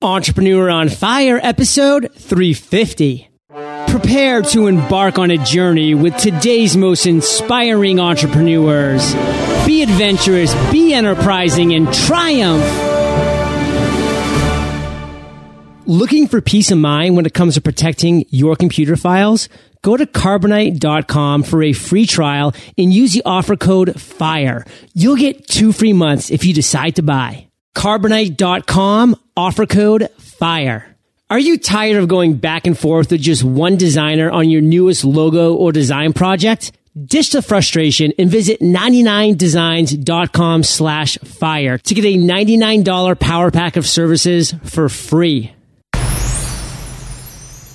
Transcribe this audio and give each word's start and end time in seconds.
Entrepreneur 0.00 0.70
on 0.70 0.88
Fire, 0.88 1.40
episode 1.42 2.12
350. 2.14 3.28
Prepare 3.88 4.42
to 4.42 4.68
embark 4.68 5.18
on 5.18 5.32
a 5.32 5.38
journey 5.38 5.92
with 5.92 6.16
today's 6.18 6.76
most 6.76 7.04
inspiring 7.04 7.98
entrepreneurs. 7.98 9.12
Be 9.66 9.82
adventurous, 9.82 10.54
be 10.70 10.94
enterprising, 10.94 11.74
and 11.74 11.92
triumph. 11.92 12.62
Looking 15.84 16.28
for 16.28 16.40
peace 16.40 16.70
of 16.70 16.78
mind 16.78 17.16
when 17.16 17.26
it 17.26 17.34
comes 17.34 17.54
to 17.54 17.60
protecting 17.60 18.24
your 18.28 18.54
computer 18.54 18.94
files? 18.94 19.48
Go 19.82 19.96
to 19.96 20.06
carbonite.com 20.06 21.42
for 21.42 21.60
a 21.60 21.72
free 21.72 22.06
trial 22.06 22.54
and 22.76 22.92
use 22.92 23.14
the 23.14 23.22
offer 23.26 23.56
code 23.56 24.00
FIRE. 24.00 24.64
You'll 24.94 25.16
get 25.16 25.48
two 25.48 25.72
free 25.72 25.92
months 25.92 26.30
if 26.30 26.44
you 26.44 26.54
decide 26.54 26.94
to 26.96 27.02
buy. 27.02 27.47
Carbonite.com, 27.76 29.16
offer 29.36 29.66
code 29.66 30.08
FIRE. 30.18 30.96
Are 31.30 31.38
you 31.38 31.58
tired 31.58 31.96
of 31.96 32.08
going 32.08 32.36
back 32.36 32.66
and 32.66 32.78
forth 32.78 33.10
with 33.10 33.20
just 33.20 33.44
one 33.44 33.76
designer 33.76 34.30
on 34.30 34.48
your 34.48 34.62
newest 34.62 35.04
logo 35.04 35.54
or 35.54 35.72
design 35.72 36.14
project? 36.14 36.72
Ditch 37.04 37.32
the 37.32 37.42
frustration 37.42 38.12
and 38.18 38.30
visit 38.30 38.60
99designs.com 38.60 40.62
slash 40.62 41.18
fire 41.18 41.76
to 41.78 41.94
get 41.94 42.04
a 42.04 42.16
$99 42.16 43.20
power 43.20 43.50
pack 43.50 43.76
of 43.76 43.86
services 43.86 44.54
for 44.64 44.88
free. 44.88 45.52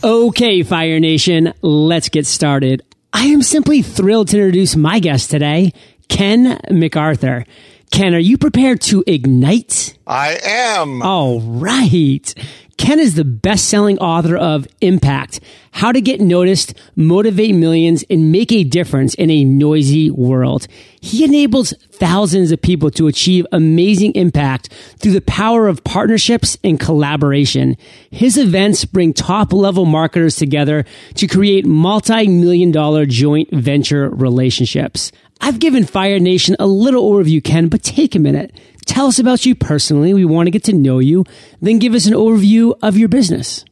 Okay, 0.04 0.64
Fire 0.64 1.00
Nation, 1.00 1.54
let's 1.62 2.10
get 2.10 2.26
started. 2.26 2.82
I 3.14 3.28
am 3.28 3.42
simply 3.42 3.82
thrilled 3.84 4.28
to 4.30 4.38
introduce 4.38 4.76
my 4.76 5.00
guest 5.00 5.32
today, 5.32 5.72
Ken 6.10 6.60
McArthur. 6.72 7.46
Ken, 7.94 8.16
are 8.16 8.20
you 8.20 8.40
prepared 8.40 8.82
to 8.82 9.04
ignite? 9.06 9.96
I 10.08 10.40
am. 10.44 11.04
All 11.04 11.42
right. 11.42 12.34
Ken 12.78 13.00
is 13.00 13.14
the 13.14 13.24
best 13.24 13.70
selling 13.70 14.00
author 14.00 14.36
of 14.36 14.68
Impact 14.82 15.40
How 15.70 15.92
to 15.92 16.02
Get 16.02 16.20
Noticed, 16.20 16.74
Motivate 16.96 17.54
Millions, 17.54 18.04
and 18.10 18.32
Make 18.32 18.52
a 18.52 18.64
Difference 18.64 19.14
in 19.14 19.30
a 19.30 19.46
Noisy 19.46 20.10
World. 20.10 20.66
He 21.02 21.24
enables 21.24 21.72
thousands 21.92 22.52
of 22.52 22.64
people 22.64 22.90
to 22.92 23.06
achieve 23.06 23.46
amazing 23.52 24.14
impact 24.16 24.74
through 24.98 25.12
the 25.12 25.22
power 25.22 25.68
of 25.68 25.84
partnerships 25.84 26.58
and 26.64 26.80
collaboration. 26.80 27.78
His 28.10 28.40
events 28.40 28.86
bring 28.86 29.14
top 29.14 29.54
level 29.54 29.86
marketers 29.86 30.36
together 30.36 30.84
to 31.14 31.28
create 31.28 31.68
multi 31.68 32.28
million 32.28 32.72
dollar 32.72 33.06
joint 33.06 33.52
venture 33.52 34.10
relationships. 34.10 35.12
I've 35.44 35.60
given 35.60 35.84
Fire 35.84 36.20
Nation 36.20 36.56
a 36.58 36.66
little 36.66 37.12
overview, 37.12 37.44
Ken, 37.44 37.68
but 37.68 37.84
take 37.84 38.16
a 38.16 38.20
minute. 38.20 38.58
Tell 38.86 39.08
us 39.08 39.20
about 39.20 39.46
you 39.46 39.56
personally. 39.56 40.14
We 40.14 40.24
want 40.24 40.48
to 40.48 40.52
get 40.52 40.64
to 40.64 40.74
know 40.74 41.00
you. 41.00 41.26
Then 41.62 41.80
give 41.80 41.94
us 41.96 42.06
an 42.06 42.14
overview 42.14 42.74
of 42.82 42.96
your 42.96 43.10
business. 43.10 43.66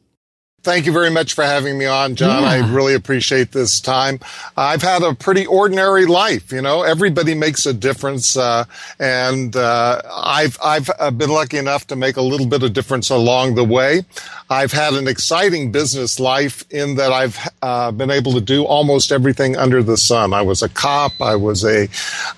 Thank 0.62 0.86
you 0.86 0.92
very 0.92 1.10
much 1.10 1.34
for 1.34 1.42
having 1.42 1.76
me 1.76 1.86
on, 1.86 2.14
John. 2.14 2.44
Yeah. 2.44 2.50
I 2.50 2.72
really 2.72 2.94
appreciate 2.94 3.50
this 3.50 3.80
time. 3.80 4.20
I've 4.56 4.80
had 4.80 5.02
a 5.02 5.12
pretty 5.12 5.44
ordinary 5.44 6.06
life. 6.06 6.52
You 6.52 6.62
know, 6.62 6.82
everybody 6.82 7.34
makes 7.34 7.66
a 7.66 7.72
difference, 7.72 8.36
uh, 8.36 8.64
and 9.00 9.56
uh, 9.56 10.00
I've 10.08 10.56
I've 10.62 10.88
uh, 11.00 11.10
been 11.10 11.30
lucky 11.30 11.58
enough 11.58 11.88
to 11.88 11.96
make 11.96 12.16
a 12.16 12.22
little 12.22 12.46
bit 12.46 12.62
of 12.62 12.72
difference 12.74 13.10
along 13.10 13.56
the 13.56 13.64
way. 13.64 14.04
I've 14.48 14.70
had 14.70 14.94
an 14.94 15.08
exciting 15.08 15.72
business 15.72 16.20
life 16.20 16.64
in 16.70 16.94
that 16.94 17.10
I've 17.10 17.38
uh, 17.60 17.90
been 17.90 18.12
able 18.12 18.32
to 18.34 18.40
do 18.40 18.64
almost 18.64 19.10
everything 19.10 19.56
under 19.56 19.82
the 19.82 19.96
sun. 19.96 20.32
I 20.32 20.42
was 20.42 20.62
a 20.62 20.68
cop. 20.68 21.20
I 21.20 21.34
was 21.34 21.64
a 21.64 21.88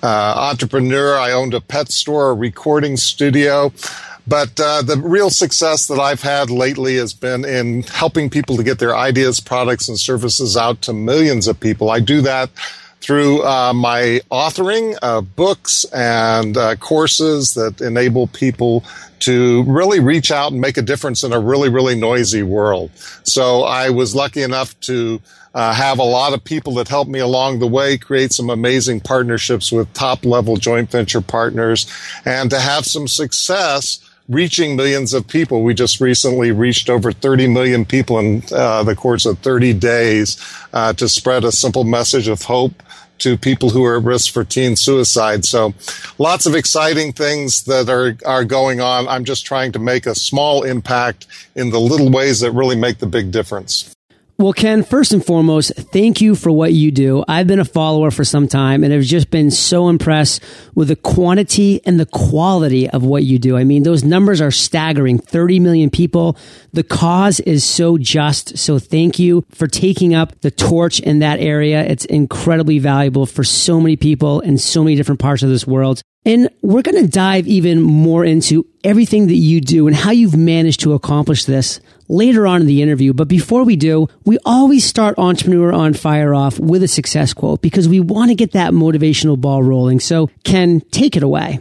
uh, 0.01 0.49
entrepreneur. 0.49 1.15
I 1.15 1.31
owned 1.31 1.53
a 1.53 1.61
pet 1.61 1.91
store, 1.91 2.31
a 2.31 2.33
recording 2.33 2.97
studio. 2.97 3.71
But 4.27 4.59
uh, 4.59 4.81
the 4.81 4.97
real 4.97 5.29
success 5.29 5.87
that 5.87 5.99
I've 5.99 6.21
had 6.21 6.49
lately 6.49 6.95
has 6.97 7.13
been 7.13 7.45
in 7.45 7.83
helping 7.83 8.29
people 8.29 8.57
to 8.57 8.63
get 8.63 8.79
their 8.79 8.95
ideas, 8.95 9.39
products, 9.39 9.87
and 9.87 9.99
services 9.99 10.57
out 10.57 10.81
to 10.83 10.93
millions 10.93 11.47
of 11.47 11.59
people. 11.59 11.89
I 11.91 11.99
do 11.99 12.21
that 12.21 12.49
through 13.01 13.43
uh, 13.43 13.71
my 13.71 14.19
authoring 14.31 14.97
of 15.03 15.35
books 15.35 15.85
and 15.93 16.57
uh, 16.57 16.75
courses 16.77 17.53
that 17.53 17.79
enable 17.79 18.25
people 18.27 18.83
to 19.19 19.63
really 19.65 19.99
reach 19.99 20.31
out 20.31 20.51
and 20.51 20.59
make 20.59 20.77
a 20.77 20.81
difference 20.81 21.23
in 21.23 21.31
a 21.31 21.39
really, 21.39 21.69
really 21.69 21.95
noisy 21.95 22.41
world. 22.41 22.89
So 23.23 23.61
I 23.61 23.91
was 23.91 24.15
lucky 24.15 24.41
enough 24.41 24.79
to 24.81 25.21
uh, 25.53 25.73
have 25.73 25.99
a 25.99 26.03
lot 26.03 26.33
of 26.33 26.43
people 26.43 26.73
that 26.75 26.87
helped 26.87 27.09
me 27.09 27.19
along 27.19 27.59
the 27.59 27.67
way, 27.67 27.97
create 27.97 28.33
some 28.33 28.49
amazing 28.49 29.01
partnerships 29.01 29.71
with 29.71 29.93
top 29.93 30.25
level 30.25 30.57
joint 30.57 30.91
venture 30.91 31.21
partners, 31.21 31.85
and 32.25 32.49
to 32.49 32.59
have 32.59 32.85
some 32.85 33.07
success 33.07 34.04
reaching 34.27 34.75
millions 34.75 35.13
of 35.13 35.27
people. 35.27 35.63
We 35.63 35.73
just 35.73 36.01
recently 36.01 36.51
reached 36.51 36.89
over 36.89 37.11
30 37.11 37.47
million 37.47 37.85
people 37.85 38.19
in 38.19 38.43
uh, 38.51 38.83
the 38.83 38.95
course 38.95 39.25
of 39.25 39.39
30 39.39 39.73
days 39.73 40.37
uh, 40.73 40.93
to 40.93 41.07
spread 41.07 41.43
a 41.43 41.51
simple 41.51 41.83
message 41.83 42.27
of 42.27 42.43
hope 42.43 42.81
to 43.19 43.37
people 43.37 43.69
who 43.69 43.83
are 43.85 43.97
at 43.97 44.03
risk 44.03 44.33
for 44.33 44.43
teen 44.43 44.75
suicide. 44.75 45.45
So 45.45 45.73
lots 46.17 46.45
of 46.45 46.55
exciting 46.55 47.13
things 47.13 47.63
that 47.63 47.89
are, 47.89 48.17
are 48.25 48.43
going 48.43 48.81
on. 48.81 49.07
I'm 49.07 49.23
just 49.23 49.45
trying 49.45 49.71
to 49.73 49.79
make 49.79 50.05
a 50.05 50.15
small 50.15 50.63
impact 50.63 51.27
in 51.55 51.69
the 51.69 51.79
little 51.79 52.11
ways 52.11 52.41
that 52.41 52.51
really 52.51 52.75
make 52.75 52.97
the 52.97 53.07
big 53.07 53.31
difference. 53.31 53.94
Well, 54.37 54.51
Ken, 54.51 54.83
first 54.83 55.13
and 55.13 55.25
foremost, 55.25 55.73
thank 55.77 56.19
you 56.19 56.35
for 56.35 56.51
what 56.51 56.73
you 56.73 56.91
do. 56.91 57.23
I've 57.25 57.47
been 57.47 57.61
a 57.61 57.65
follower 57.65 58.11
for 58.11 58.25
some 58.25 58.49
time 58.49 58.83
and 58.83 58.91
have 58.91 59.03
just 59.03 59.31
been 59.31 59.49
so 59.49 59.87
impressed 59.87 60.43
with 60.73 60.89
the 60.89 60.97
quantity 60.97 61.79
and 61.85 61.97
the 61.97 62.05
quality 62.05 62.89
of 62.89 63.01
what 63.01 63.23
you 63.23 63.39
do. 63.39 63.55
I 63.55 63.63
mean, 63.63 63.83
those 63.83 64.03
numbers 64.03 64.41
are 64.41 64.51
staggering 64.51 65.19
30 65.19 65.61
million 65.61 65.89
people. 65.89 66.37
The 66.73 66.83
cause 66.83 67.39
is 67.39 67.63
so 67.63 67.97
just. 67.97 68.57
So 68.57 68.77
thank 68.77 69.19
you 69.19 69.45
for 69.51 69.67
taking 69.67 70.13
up 70.13 70.41
the 70.41 70.51
torch 70.51 70.99
in 70.99 71.19
that 71.19 71.39
area. 71.39 71.81
It's 71.85 72.03
incredibly 72.03 72.77
valuable 72.77 73.25
for 73.25 73.45
so 73.45 73.79
many 73.79 73.95
people 73.95 74.41
in 74.41 74.57
so 74.57 74.83
many 74.83 74.97
different 74.97 75.21
parts 75.21 75.43
of 75.43 75.49
this 75.49 75.65
world. 75.65 76.01
And 76.25 76.49
we're 76.61 76.81
going 76.81 77.03
to 77.03 77.09
dive 77.09 77.47
even 77.47 77.81
more 77.81 78.25
into 78.25 78.65
everything 78.83 79.27
that 79.27 79.35
you 79.35 79.61
do 79.61 79.87
and 79.87 79.95
how 79.95 80.11
you've 80.11 80.35
managed 80.35 80.79
to 80.81 80.93
accomplish 80.93 81.45
this 81.45 81.79
later 82.07 82.47
on 82.47 82.61
in 82.61 82.67
the 82.67 82.81
interview. 82.81 83.13
But 83.13 83.27
before 83.27 83.63
we 83.63 83.75
do, 83.75 84.07
we 84.25 84.39
always 84.43 84.83
start 84.83 85.19
Entrepreneur 85.19 85.71
on 85.71 85.93
Fire 85.93 86.33
off 86.33 86.59
with 86.59 86.81
a 86.81 86.87
success 86.87 87.33
quote 87.33 87.61
because 87.61 87.87
we 87.87 87.99
want 87.99 88.29
to 88.29 88.35
get 88.35 88.53
that 88.53 88.73
motivational 88.73 89.39
ball 89.39 89.61
rolling. 89.61 89.99
So, 89.99 90.29
Ken, 90.43 90.81
take 90.91 91.15
it 91.15 91.23
away. 91.23 91.59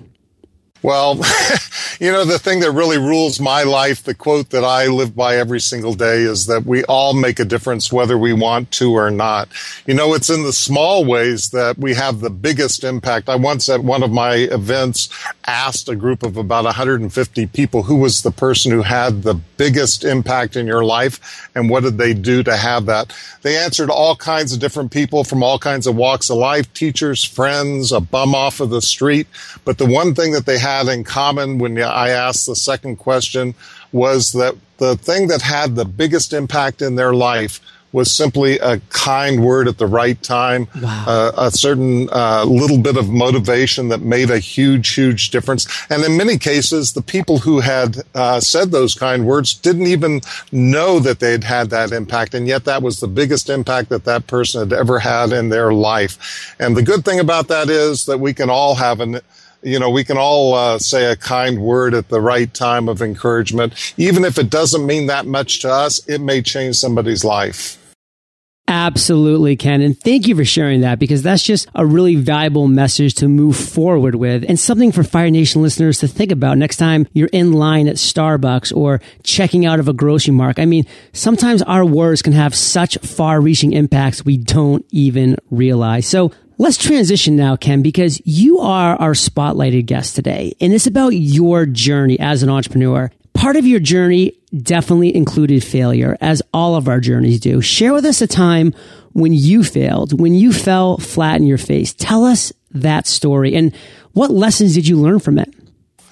Well, 0.85 1.15
you 1.99 2.13
know, 2.13 2.27
the 2.27 2.39
thing 2.39 2.61
that 2.61 2.73
really 2.73 2.99
rules 2.99 3.41
my 3.41 3.63
life, 3.63 4.03
the 4.03 4.15
quote 4.15 4.51
that 4.51 4.65
I 4.65 4.87
live 4.89 5.17
by 5.17 5.37
every 5.39 5.59
single 5.59 5.95
day 5.95 6.19
is 6.19 6.45
that 6.45 6.67
we 6.67 6.85
all 6.85 7.15
make 7.15 7.41
a 7.41 7.45
difference 7.47 7.91
whether 7.91 8.19
we 8.19 8.35
want 8.35 8.71
to 8.73 8.93
or 8.93 9.11
not. 9.11 9.49
You 9.87 9.95
know, 9.95 10.13
it's 10.13 10.29
in 10.29 10.43
the 10.43 10.53
small 10.53 11.07
ways 11.07 11.49
that 11.53 11.79
we 11.79 11.95
have 11.95 12.21
the 12.21 12.29
biggest 12.29 12.85
impact. 12.85 13.31
I 13.31 13.37
once 13.37 13.71
at 13.71 13.83
one 13.83 14.03
of 14.03 14.13
my 14.13 14.35
events 14.35 15.09
asked 15.47 15.89
a 15.89 15.97
group 15.97 16.23
of 16.23 16.37
about 16.37 16.65
150 16.65 17.47
people 17.47 17.85
who 17.85 17.97
was 17.97 18.21
the 18.21 18.31
person 18.31 18.71
who 18.71 18.83
had 18.83 19.23
the 19.23 19.41
biggest 19.57 20.05
impact 20.05 20.55
in 20.55 20.67
your 20.67 20.85
life 20.85 21.49
and 21.55 21.71
what 21.71 21.85
did 21.85 21.97
they 21.97 22.13
do 22.13 22.43
to 22.43 22.59
have 22.59 22.85
that. 22.85 23.17
They 23.41 23.57
answered 23.57 23.89
all 23.89 24.17
kinds 24.17 24.53
of 24.53 24.61
different 24.61 24.91
people 24.91 25.25
from 25.25 25.43
all 25.43 25.59
kinds 25.59 25.87
of 25.87 25.97
walks 25.97 26.29
of 26.29 26.37
life, 26.37 26.71
teachers, 26.75 27.25
friends, 27.25 27.91
a 27.91 28.01
bum 28.01 28.35
off 28.35 28.61
of 28.61 28.69
the 28.69 28.83
street. 28.83 29.27
But 29.65 29.79
the 29.79 29.87
one 29.87 30.15
thing 30.15 30.33
that 30.33 30.45
they 30.45 30.59
had 30.59 30.74
had 30.79 30.89
in 30.89 31.05
common 31.05 31.59
when 31.59 31.81
I 31.81 32.11
asked 32.11 32.47
the 32.47 32.57
second 32.57 32.97
question 32.97 33.55
was 33.93 34.33
that 34.33 34.55
the 34.79 34.97
thing 34.97 35.29
that 35.29 35.43
had 35.43 35.77
the 35.77 35.85
biggest 35.85 36.33
impact 36.33 36.83
in 36.83 36.97
their 36.97 37.15
life 37.15 37.61
was 37.95 38.11
simply 38.11 38.59
a 38.59 38.81
kind 38.91 39.41
word 39.41 39.69
at 39.69 39.79
the 39.79 39.87
right 39.87 40.21
time, 40.21 40.67
wow. 40.83 41.05
uh, 41.07 41.33
a 41.47 41.51
certain 41.53 42.09
uh, 42.11 42.45
little 42.45 42.77
bit 42.77 42.97
of 42.97 43.09
motivation 43.09 43.89
that 43.89 44.01
made 44.01 44.31
a 44.31 44.41
huge, 44.41 44.95
huge 44.95 45.31
difference. 45.31 45.65
And 45.89 46.03
in 46.03 46.17
many 46.17 46.37
cases, 46.37 46.93
the 46.93 47.03
people 47.03 47.39
who 47.39 47.61
had 47.61 47.99
uh, 48.17 48.41
said 48.41 48.73
those 48.73 48.97
kind 48.97 49.25
words 49.25 49.55
didn't 49.55 49.87
even 49.87 50.23
know 50.51 50.99
that 50.99 51.21
they'd 51.21 51.45
had 51.45 51.71
that 51.71 51.93
impact. 51.93 52.35
And 52.35 52.49
yet 52.49 52.65
that 52.65 52.83
was 52.83 52.99
the 52.99 53.07
biggest 53.07 53.49
impact 53.49 53.91
that 53.91 54.05
that 54.07 54.27
person 54.27 54.69
had 54.69 54.77
ever 54.77 54.99
had 54.99 55.33
in 55.33 55.51
their 55.51 55.73
life. 55.73 56.57
And 56.59 56.77
the 56.77 56.83
good 56.83 57.05
thing 57.05 57.21
about 57.21 57.47
that 57.47 57.69
is 57.71 58.07
that 58.07 58.19
we 58.19 58.35
can 58.35 58.51
all 58.51 58.75
have 58.75 58.99
an 58.99 59.21
you 59.65 59.79
know, 59.79 59.91
we 59.91 60.05
can 60.05 60.19
all 60.19 60.55
uh, 60.55 60.79
say 60.79 61.11
a 61.11 61.17
kind 61.17 61.59
word 61.59 61.95
at 61.95 62.09
the 62.09 62.21
right 62.21 62.53
time 62.53 62.89
of 62.89 63.03
encouragement. 63.03 63.95
Even 63.97 64.25
if 64.25 64.39
it 64.39 64.51
doesn't 64.51 64.87
mean 64.87 65.07
that 65.07 65.27
much 65.27 65.61
to 65.61 65.71
us, 65.71 66.07
it 66.07 66.21
may 66.21 66.43
change 66.43 66.77
somebody's 66.77 67.25
life. 67.25 67.79
Absolutely, 68.67 69.57
Ken. 69.57 69.83
And 69.83 69.99
thank 69.99 70.27
you 70.27 70.35
for 70.35 70.45
sharing 70.45 70.81
that 70.81 70.99
because 70.99 71.23
that's 71.23 71.43
just 71.43 71.69
a 71.75 71.85
really 71.85 72.15
valuable 72.15 72.67
message 72.67 73.15
to 73.17 73.29
move 73.29 73.57
forward 73.59 74.15
with 74.15 74.43
and 74.49 74.59
something 74.59 74.91
for 74.91 75.05
Fire 75.05 75.31
Nation 75.31 75.61
listeners 75.61 75.99
to 75.99 76.09
think 76.09 76.33
about 76.33 76.57
next 76.57 76.79
time 76.79 77.07
you're 77.13 77.29
in 77.31 77.53
line 77.53 77.89
at 77.89 77.97
Starbucks 77.97 78.75
or 78.75 79.03
checking 79.23 79.67
out 79.67 79.81
of 79.81 79.89
a 79.89 79.93
grocery 79.93 80.33
mark. 80.33 80.59
I 80.59 80.65
mean, 80.65 80.87
sometimes 81.13 81.61
our 81.63 81.85
words 81.85 82.23
can 82.23 82.33
have 82.33 82.55
such 82.55 82.97
far 82.99 83.39
reaching 83.39 83.75
impacts 83.75 84.25
we 84.25 84.39
don't 84.39 84.85
even 84.91 85.37
realize. 85.51 86.07
So 86.07 86.33
Let's 86.57 86.77
transition 86.77 87.35
now, 87.35 87.57
Ken, 87.57 87.83
because 87.83 88.23
you 88.25 88.61
are 88.61 88.95
our 88.97 89.13
spotlighted 89.13 89.87
guest 89.87 90.15
today, 90.15 90.55
and 90.61 90.73
it's 90.73 90.87
about 90.87 91.09
your 91.09 91.67
journey 91.67 92.19
as 92.21 92.45
an 92.45 92.49
entrepreneur. 92.49 93.11
Part 93.33 93.57
of 93.57 93.67
your 93.67 93.81
journey 93.81 94.39
definitely 94.57 95.15
included 95.17 95.65
failure, 95.65 96.17
as 96.21 96.43
all 96.53 96.77
of 96.77 96.87
our 96.87 97.01
journeys 97.01 97.41
do. 97.41 97.61
Share 97.61 97.93
with 97.93 98.05
us 98.05 98.23
a 98.23 98.29
time 98.29 98.73
when 99.15 99.33
you 99.33 99.65
failed, 99.65 100.21
when 100.21 100.35
you 100.35 100.53
fell 100.53 100.97
flat 100.99 101.41
in 101.41 101.47
your 101.47 101.59
face. 101.59 101.93
Tell 101.93 102.25
us 102.25 102.53
that 102.71 103.09
story 103.09 103.57
and 103.57 103.75
what 104.13 104.31
lessons 104.31 104.75
did 104.75 104.87
you 104.87 104.97
learn 104.97 105.19
from 105.19 105.41
it? 105.41 105.53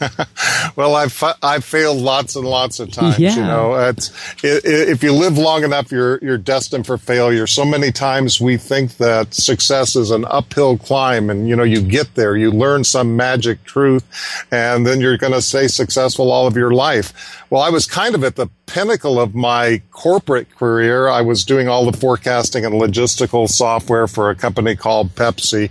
well, 0.77 0.95
I've 0.95 1.23
I've 1.43 1.65
failed 1.65 1.99
lots 1.99 2.37
and 2.37 2.47
lots 2.47 2.81
of 2.81 2.91
times. 2.91 3.19
Yeah. 3.19 3.37
You 3.37 3.43
know, 3.43 3.75
it's 3.89 4.11
it, 4.45 4.65
it, 4.65 4.89
if 4.89 5.03
you 5.03 5.13
live 5.13 5.39
long 5.39 5.65
enough, 5.65 5.93
you're 5.93 6.19
you're 6.23 6.39
destined 6.39 6.87
for 6.87 6.99
failure. 6.99 7.47
So 7.47 7.65
many 7.65 7.93
times 7.93 8.41
we 8.41 8.57
think 8.57 8.97
that 8.99 9.35
success 9.35 9.97
is 9.97 10.11
an 10.11 10.25
uphill 10.27 10.79
climb, 10.79 11.31
and 11.31 11.49
you 11.49 11.57
know, 11.57 11.63
you 11.63 11.81
get 11.81 12.15
there, 12.15 12.37
you 12.37 12.51
learn 12.51 12.85
some 12.85 13.17
magic 13.17 13.65
truth, 13.65 14.05
and 14.51 14.87
then 14.87 15.01
you're 15.01 15.19
going 15.19 15.33
to 15.33 15.43
stay 15.43 15.69
successful 15.69 16.31
all 16.31 16.47
of 16.47 16.57
your 16.57 16.73
life. 16.73 17.42
Well, 17.53 17.61
I 17.61 17.69
was 17.69 17.85
kind 17.85 18.15
of 18.15 18.25
at 18.25 18.37
the 18.37 18.49
pinnacle 18.65 19.21
of 19.21 19.35
my 19.35 19.83
corporate 19.91 20.49
career. 20.57 21.09
I 21.09 21.21
was 21.21 21.45
doing 21.45 21.69
all 21.69 21.85
the 21.85 21.95
forecasting 21.95 22.65
and 22.65 22.77
logistical 22.77 23.47
software 23.47 24.07
for 24.07 24.31
a 24.31 24.35
company 24.35 24.75
called 24.75 25.15
Pepsi. 25.17 25.69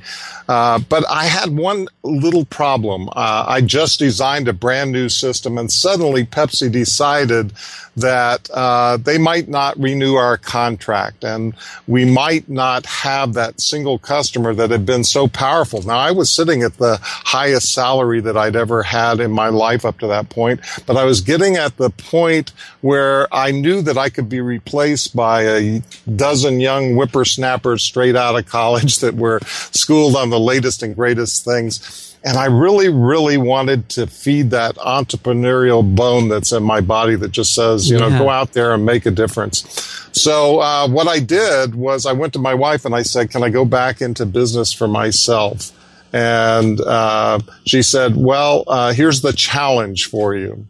Uh, 0.48 0.78
but 0.78 1.04
I 1.10 1.26
had 1.26 1.58
one 1.58 1.88
little 2.04 2.46
problem. 2.46 3.10
Uh, 3.10 3.46
I 3.48 3.62
just 3.62 3.98
designed 3.98 4.48
a 4.48 4.54
brand 4.54 4.92
new 4.92 5.10
system, 5.10 5.58
and 5.58 5.72
suddenly 5.72 6.24
Pepsi 6.24 6.72
decided 6.72 7.52
that 7.98 8.50
uh, 8.52 8.98
they 8.98 9.18
might 9.18 9.48
not 9.48 9.78
renew 9.78 10.16
our 10.16 10.38
contract, 10.38 11.24
and 11.24 11.54
we 11.88 12.06
might 12.06 12.48
not 12.50 12.86
have 12.86 13.34
that 13.34 13.60
single 13.60 14.00
customer 14.00 14.54
that 14.54 14.70
had 14.70 14.86
been 14.86 15.04
so 15.04 15.28
powerful. 15.28 15.82
Now, 15.82 15.98
I 15.98 16.12
was 16.12 16.30
sitting 16.30 16.64
at 16.64 16.78
the 16.78 17.00
highest 17.02 17.74
salary 17.74 18.22
that 18.22 18.38
I'd 18.38 18.56
ever 18.56 18.84
had 18.84 19.20
in 19.20 19.32
my 19.32 19.50
life 19.50 19.86
up 19.86 20.00
to 20.00 20.08
that 20.08 20.30
point, 20.30 20.62
but 20.86 20.96
I 20.96 21.04
was 21.04 21.22
getting 21.22 21.58
at 21.58 21.78
the 21.78 21.90
point 21.90 22.54
where 22.82 23.34
I 23.34 23.52
knew 23.52 23.82
that 23.82 23.98
I 23.98 24.10
could 24.10 24.30
be 24.30 24.42
replaced 24.42 25.16
by 25.16 25.44
a 25.44 25.82
dozen 26.16 26.60
young 26.60 26.96
whippersnappers 26.96 27.84
straight 27.84 28.16
out 28.16 28.38
of 28.38 28.46
college 28.46 29.00
that 29.00 29.16
were 29.16 29.40
schooled 29.72 30.16
on 30.16 30.30
the 30.30 30.40
latest 30.40 30.82
and 30.84 30.96
greatest 30.96 31.44
things. 31.44 32.11
And 32.24 32.38
I 32.38 32.46
really, 32.46 32.90
really 32.90 33.38
wanted 33.38 33.90
to 33.90 34.06
feed 34.06 34.52
that 34.52 34.76
entrepreneurial 34.76 35.96
bone 35.96 36.30
that's 36.30 36.52
in 36.52 36.62
my 36.62 36.80
body 36.80 37.16
that 37.16 37.32
just 37.32 37.56
says, 37.56 37.90
you 37.90 37.98
yeah. 37.98 38.10
know, 38.10 38.20
go 38.20 38.30
out 38.30 38.54
there 38.54 38.74
and 38.74 38.86
make 38.86 39.08
a 39.08 39.12
difference. 39.12 39.64
So, 40.12 40.60
uh, 40.60 40.88
what 40.88 41.08
I 41.08 41.20
did 41.20 41.74
was 41.74 42.06
I 42.06 42.12
went 42.14 42.34
to 42.34 42.40
my 42.40 42.54
wife 42.54 42.86
and 42.86 42.94
I 42.94 43.02
said, 43.02 43.32
can 43.32 43.44
I 43.44 43.50
go 43.50 43.66
back 43.66 44.02
into 44.02 44.26
business 44.26 44.72
for 44.72 44.88
myself? 44.88 45.72
And 46.14 46.80
uh, 46.82 47.40
she 47.66 47.82
said, 47.82 48.16
well, 48.16 48.66
uh, 48.68 48.94
here's 48.94 49.22
the 49.22 49.34
challenge 49.34 50.08
for 50.08 50.36
you. 50.36 50.68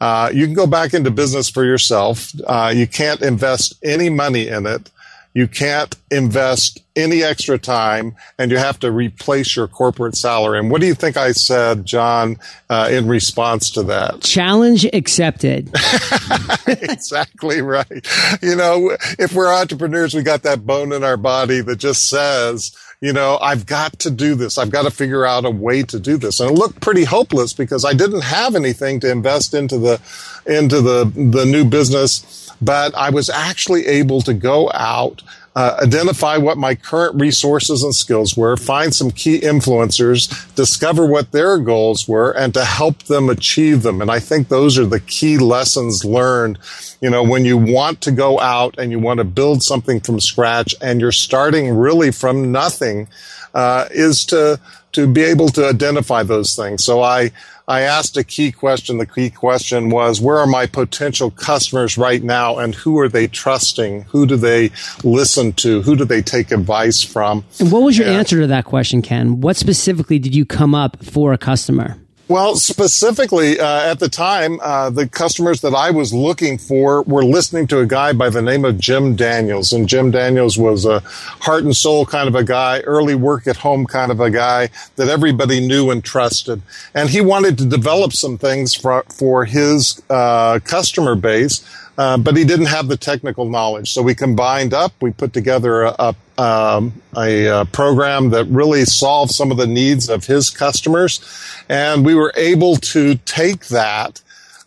Uh, 0.00 0.30
you 0.32 0.46
can 0.46 0.54
go 0.54 0.66
back 0.66 0.94
into 0.94 1.10
business 1.10 1.50
for 1.50 1.64
yourself. 1.64 2.32
Uh, 2.46 2.72
you 2.74 2.86
can't 2.86 3.20
invest 3.20 3.74
any 3.84 4.08
money 4.08 4.48
in 4.48 4.66
it. 4.66 4.90
You 5.32 5.46
can't 5.46 5.94
invest 6.10 6.80
any 6.96 7.22
extra 7.22 7.56
time 7.56 8.16
and 8.38 8.50
you 8.50 8.58
have 8.58 8.80
to 8.80 8.90
replace 8.90 9.54
your 9.54 9.68
corporate 9.68 10.16
salary. 10.16 10.58
And 10.58 10.70
what 10.70 10.80
do 10.80 10.88
you 10.88 10.94
think 10.94 11.16
I 11.16 11.32
said, 11.32 11.86
John, 11.86 12.36
uh, 12.68 12.88
in 12.90 13.06
response 13.06 13.70
to 13.72 13.84
that? 13.84 14.22
Challenge 14.22 14.86
accepted. 14.92 15.70
exactly 16.66 17.62
right. 17.62 18.06
You 18.42 18.56
know, 18.56 18.96
if 19.18 19.32
we're 19.32 19.52
entrepreneurs, 19.52 20.14
we 20.14 20.22
got 20.22 20.42
that 20.42 20.66
bone 20.66 20.92
in 20.92 21.04
our 21.04 21.16
body 21.16 21.60
that 21.60 21.76
just 21.76 22.08
says, 22.08 22.76
you 23.00 23.14
know, 23.14 23.38
I've 23.40 23.64
got 23.64 23.98
to 24.00 24.10
do 24.10 24.34
this. 24.34 24.58
I've 24.58 24.70
got 24.70 24.82
to 24.82 24.90
figure 24.90 25.24
out 25.24 25.46
a 25.46 25.50
way 25.50 25.82
to 25.84 25.98
do 25.98 26.18
this. 26.18 26.38
And 26.38 26.50
it 26.50 26.54
looked 26.54 26.80
pretty 26.80 27.04
hopeless 27.04 27.54
because 27.54 27.84
I 27.84 27.94
didn't 27.94 28.22
have 28.22 28.54
anything 28.54 29.00
to 29.00 29.10
invest 29.10 29.54
into 29.54 29.78
the, 29.78 30.00
into 30.46 30.82
the, 30.82 31.10
the 31.14 31.46
new 31.46 31.64
business, 31.64 32.50
but 32.60 32.94
I 32.94 33.08
was 33.08 33.30
actually 33.30 33.86
able 33.86 34.20
to 34.22 34.34
go 34.34 34.70
out 34.72 35.22
uh, 35.60 35.76
identify 35.82 36.38
what 36.38 36.56
my 36.56 36.74
current 36.74 37.20
resources 37.20 37.82
and 37.82 37.94
skills 37.94 38.34
were, 38.34 38.56
find 38.56 38.94
some 38.94 39.10
key 39.10 39.38
influencers, 39.40 40.54
discover 40.54 41.04
what 41.04 41.32
their 41.32 41.58
goals 41.58 42.08
were, 42.08 42.30
and 42.30 42.54
to 42.54 42.64
help 42.64 43.02
them 43.02 43.28
achieve 43.28 43.82
them. 43.82 44.00
And 44.00 44.10
I 44.10 44.20
think 44.20 44.48
those 44.48 44.78
are 44.78 44.86
the 44.86 45.00
key 45.00 45.36
lessons 45.36 46.02
learned. 46.02 46.58
You 47.02 47.10
know, 47.10 47.22
when 47.22 47.44
you 47.44 47.58
want 47.58 48.00
to 48.02 48.10
go 48.10 48.40
out 48.40 48.78
and 48.78 48.90
you 48.90 48.98
want 48.98 49.18
to 49.18 49.24
build 49.24 49.62
something 49.62 50.00
from 50.00 50.18
scratch 50.18 50.74
and 50.80 50.98
you're 50.98 51.12
starting 51.12 51.76
really 51.76 52.10
from 52.10 52.50
nothing, 52.50 53.08
uh, 53.52 53.84
is 53.90 54.24
to 54.26 54.58
to 54.92 55.06
be 55.06 55.22
able 55.22 55.48
to 55.50 55.68
identify 55.68 56.22
those 56.22 56.56
things. 56.56 56.82
So 56.82 57.02
I 57.02 57.32
I 57.70 57.82
asked 57.82 58.16
a 58.16 58.24
key 58.24 58.50
question. 58.50 58.98
The 58.98 59.06
key 59.06 59.30
question 59.30 59.90
was, 59.90 60.20
where 60.20 60.38
are 60.38 60.46
my 60.46 60.66
potential 60.66 61.30
customers 61.30 61.96
right 61.96 62.20
now 62.20 62.58
and 62.58 62.74
who 62.74 62.98
are 62.98 63.08
they 63.08 63.28
trusting? 63.28 64.02
Who 64.08 64.26
do 64.26 64.34
they 64.34 64.72
listen 65.04 65.52
to? 65.52 65.80
Who 65.82 65.94
do 65.94 66.04
they 66.04 66.20
take 66.20 66.50
advice 66.50 67.00
from? 67.00 67.44
And 67.60 67.70
what 67.70 67.82
was 67.82 67.96
your 67.96 68.08
and, 68.08 68.16
answer 68.16 68.40
to 68.40 68.48
that 68.48 68.64
question, 68.64 69.02
Ken? 69.02 69.40
What 69.40 69.56
specifically 69.56 70.18
did 70.18 70.34
you 70.34 70.44
come 70.44 70.74
up 70.74 71.04
for 71.04 71.32
a 71.32 71.38
customer? 71.38 71.96
Well, 72.30 72.54
specifically 72.54 73.58
uh, 73.58 73.90
at 73.90 73.98
the 73.98 74.08
time, 74.08 74.60
uh, 74.62 74.90
the 74.90 75.08
customers 75.08 75.62
that 75.62 75.74
I 75.74 75.90
was 75.90 76.14
looking 76.14 76.58
for 76.58 77.02
were 77.02 77.24
listening 77.24 77.66
to 77.66 77.80
a 77.80 77.86
guy 77.86 78.12
by 78.12 78.30
the 78.30 78.40
name 78.40 78.64
of 78.64 78.78
Jim 78.78 79.16
Daniels, 79.16 79.72
and 79.72 79.88
Jim 79.88 80.12
Daniels 80.12 80.56
was 80.56 80.86
a 80.86 81.00
heart 81.00 81.64
and 81.64 81.74
soul 81.74 82.06
kind 82.06 82.28
of 82.28 82.36
a 82.36 82.44
guy, 82.44 82.82
early 82.82 83.16
work 83.16 83.48
at 83.48 83.56
home 83.56 83.84
kind 83.84 84.12
of 84.12 84.20
a 84.20 84.30
guy 84.30 84.68
that 84.94 85.08
everybody 85.08 85.58
knew 85.58 85.90
and 85.90 86.04
trusted, 86.04 86.62
and 86.94 87.10
he 87.10 87.20
wanted 87.20 87.58
to 87.58 87.66
develop 87.66 88.12
some 88.12 88.38
things 88.38 88.76
for 88.76 89.02
for 89.08 89.44
his 89.44 90.00
uh, 90.08 90.60
customer 90.60 91.16
base 91.16 91.64
uh, 92.00 92.16
but 92.16 92.34
he 92.34 92.44
didn't 92.44 92.64
have 92.64 92.88
the 92.88 92.96
technical 92.96 93.44
knowledge. 93.44 93.90
So 93.90 94.00
we 94.00 94.14
combined 94.14 94.72
up. 94.72 94.94
We 95.02 95.10
put 95.10 95.34
together 95.34 95.82
a, 95.82 95.94
a, 95.98 96.42
um, 96.42 97.02
a, 97.14 97.44
a, 97.44 97.64
program 97.66 98.30
that 98.30 98.46
really 98.46 98.86
solved 98.86 99.32
some 99.32 99.50
of 99.50 99.58
the 99.58 99.66
needs 99.66 100.08
of 100.08 100.24
his 100.24 100.48
customers, 100.48 101.20
and 101.68 102.02
we 102.02 102.14
were 102.14 102.32
able 102.36 102.76
to 102.76 103.16
take 103.26 103.66
that 103.66 104.22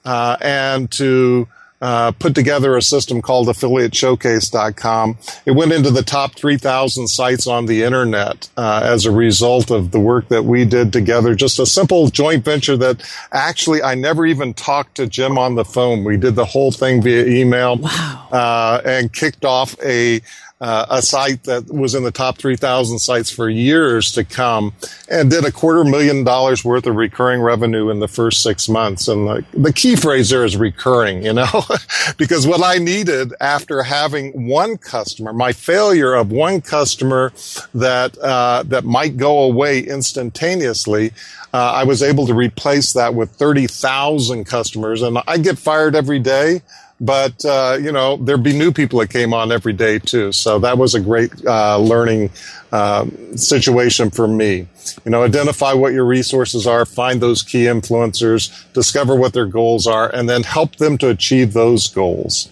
uh, 0.06 0.38
and 0.41 0.91
to 0.91 1.47
uh, 1.83 2.13
put 2.13 2.33
together 2.33 2.77
a 2.77 2.81
system 2.81 3.21
called 3.21 3.50
affiliateshowcase.com. 3.50 5.18
It 5.45 5.51
went 5.51 5.74
into 5.74 5.91
the 5.91 6.01
top 6.01 6.33
3,000 6.33 7.09
sites 7.09 7.45
on 7.45 7.65
the 7.65 7.83
internet 7.83 8.50
uh, 8.56 8.80
as 8.85 9.06
a 9.06 9.12
result 9.12 9.69
of 9.69 9.91
the 9.91 10.00
work 10.00 10.30
that 10.30 10.45
we 10.45 10.63
did 10.63 10.94
together. 10.94 11.35
Just 11.35 11.59
a 11.59 11.65
simple 11.65 12.07
joint 12.07 12.45
venture 12.45 12.77
that 12.77 13.03
actually 13.33 13.83
I 13.83 13.95
never 13.95 14.25
even 14.25 14.53
talked 14.53 14.95
to 14.95 15.07
Jim 15.07 15.38
on 15.38 15.56
the 15.56 15.65
phone. 15.65 16.06
We 16.06 16.15
did 16.15 16.35
the 16.35 16.45
whole 16.45 16.71
thing 16.71 17.01
via 17.01 17.25
email 17.25 17.75
wow. 17.75 18.27
uh, 18.31 18.81
and 18.86 19.12
kicked 19.12 19.43
off 19.43 19.75
a 19.84 20.22
uh, 20.62 20.86
a 20.89 21.01
site 21.01 21.43
that 21.43 21.67
was 21.67 21.93
in 21.93 22.03
the 22.03 22.12
top 22.12 22.38
3,000 22.38 23.00
sites 23.00 23.29
for 23.29 23.50
years 23.50 24.12
to 24.13 24.24
come 24.24 24.74
and 25.10 25.29
did 25.29 25.43
a 25.43 25.51
quarter 25.51 25.83
million 25.83 26.24
dollars 26.24 26.63
worth 26.63 26.88
of 26.88 26.95
recurring 26.95 27.41
revenue 27.41 27.89
in 27.89 28.00
the 28.00 28.07
first 28.07 28.41
six 28.41 28.69
months. 28.69 29.07
And 29.07 29.27
the, 29.27 29.45
the 29.53 29.74
key 29.74 29.95
phrase 29.95 30.29
there 30.29 30.45
is 30.45 30.55
recurring, 30.55 31.25
you 31.25 31.33
know, 31.33 31.63
because 32.17 32.48
what 32.48 32.63
I 32.63 32.77
needed 32.77 33.33
after 33.41 33.83
having 33.83 34.48
one 34.48 34.77
customer, 34.77 35.33
my 35.33 35.51
failure 35.51 36.13
of 36.13 36.31
one 36.31 36.62
customer 36.62 37.33
that, 37.74 38.17
uh, 38.19 38.63
that 38.67 38.86
might 38.86 39.17
go 39.17 39.43
away 39.43 39.79
instantaneously, 39.79 41.12
uh, 41.53 41.74
I 41.75 41.83
was 41.83 42.01
able 42.01 42.25
to 42.27 42.33
replace 42.33 42.93
that 42.93 43.13
with 43.13 43.31
30,000 43.31 44.45
customers 44.45 45.01
and 45.01 45.17
I 45.27 45.38
get 45.38 45.57
fired 45.57 45.95
every 45.95 46.19
day 46.19 46.62
but 47.03 47.43
uh, 47.43 47.77
you 47.81 47.91
know 47.91 48.15
there'd 48.17 48.43
be 48.43 48.57
new 48.57 48.72
people 48.72 49.00
that 49.00 49.10
came 49.10 49.33
on 49.33 49.51
every 49.51 49.74
day 49.74 50.00
too. 50.00 50.31
So 50.31 50.60
that 50.60 50.77
was 50.77 50.95
a 50.95 51.01
great 51.01 51.31
uh, 51.45 51.77
learning 51.77 52.31
uh, 52.72 53.05
situation 53.36 54.10
for 54.10 54.27
me. 54.27 54.67
You 55.03 55.12
know 55.12 55.24
identify 55.24 55.74
what 55.74 55.93
your 55.93 56.05
resources 56.05 56.65
are 56.65 56.86
find 56.86 57.22
those 57.22 57.43
key 57.43 57.65
influencers 57.65 58.72
discover 58.74 59.15
what 59.15 59.33
their 59.33 59.45
goals 59.45 59.86
are 59.86 60.10
and 60.13 60.29
then 60.29 60.43
help 60.43 60.77
them 60.77 60.98
to 61.00 61.10
achieve 61.10 61.53
those 61.53 61.88
goals 61.89 62.50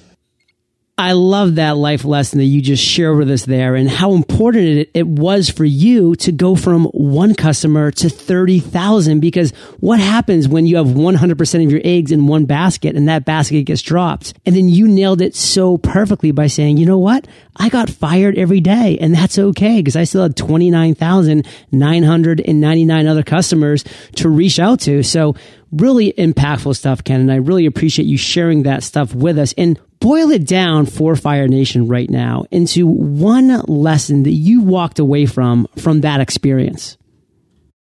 I 1.02 1.14
love 1.14 1.56
that 1.56 1.78
life 1.78 2.06
lesson 2.06 2.38
that 2.38 2.46
you 2.46 2.62
just 2.62 2.84
shared 2.84 3.18
with 3.18 3.32
us 3.32 3.46
there 3.46 3.74
and 3.74 3.90
how 3.90 4.14
important 4.14 4.66
it, 4.66 4.92
it 4.94 5.08
was 5.08 5.50
for 5.50 5.66
you 5.66 6.14
to 6.18 6.32
go 6.32 6.56
from 6.56 6.86
one 6.86 7.34
customer 7.34 7.90
to 7.90 8.08
30,000 8.08 9.20
because 9.20 9.50
what 9.80 10.00
happens 10.00 10.48
when 10.48 10.68
you 10.68 10.78
have 10.78 10.86
100% 10.86 11.66
of 11.66 11.72
your 11.72 11.82
eggs 11.84 12.12
in 12.12 12.28
one 12.28 12.46
basket 12.46 12.96
and 12.96 13.10
that 13.10 13.26
basket 13.26 13.64
gets 13.64 13.82
dropped? 13.82 14.36
And 14.46 14.56
then 14.56 14.70
you 14.70 14.88
nailed 14.88 15.22
it 15.22 15.36
so 15.36 15.80
perfectly 15.80 16.30
by 16.30 16.46
saying, 16.46 16.78
you 16.78 16.86
know 16.86 17.00
what? 17.00 17.28
I 17.56 17.70
got 17.70 17.90
fired 17.90 18.38
every 18.38 18.62
day 18.62 19.00
and 19.02 19.16
that's 19.16 19.40
okay 19.40 19.80
because 19.80 19.96
I 19.96 20.04
still 20.04 20.22
had 20.22 20.38
29,999 20.38 23.08
other 23.08 23.24
customers 23.24 23.84
to 24.18 24.30
reach 24.30 24.60
out 24.60 24.82
to. 24.82 25.02
So 25.02 25.34
really 25.72 26.14
impactful 26.14 26.76
stuff, 26.76 27.04
Ken. 27.04 27.22
And 27.22 27.32
I 27.32 27.38
really 27.38 27.66
appreciate 27.66 28.06
you 28.06 28.18
sharing 28.18 28.62
that 28.64 28.84
stuff 28.84 29.16
with 29.16 29.40
us. 29.40 29.54
And 29.58 29.80
boil 30.02 30.32
it 30.32 30.46
down 30.46 30.86
for 30.86 31.16
Fire 31.16 31.48
Nation 31.48 31.88
right 31.88 32.10
now 32.10 32.46
into 32.52 32.86
one 32.86 33.62
lesson 33.62 34.24
that 34.24 34.32
you 34.32 34.62
walked 34.62 35.00
away 35.00 35.26
from 35.26 35.68
from 35.78 36.02
that 36.02 36.20
experience. 36.20 36.98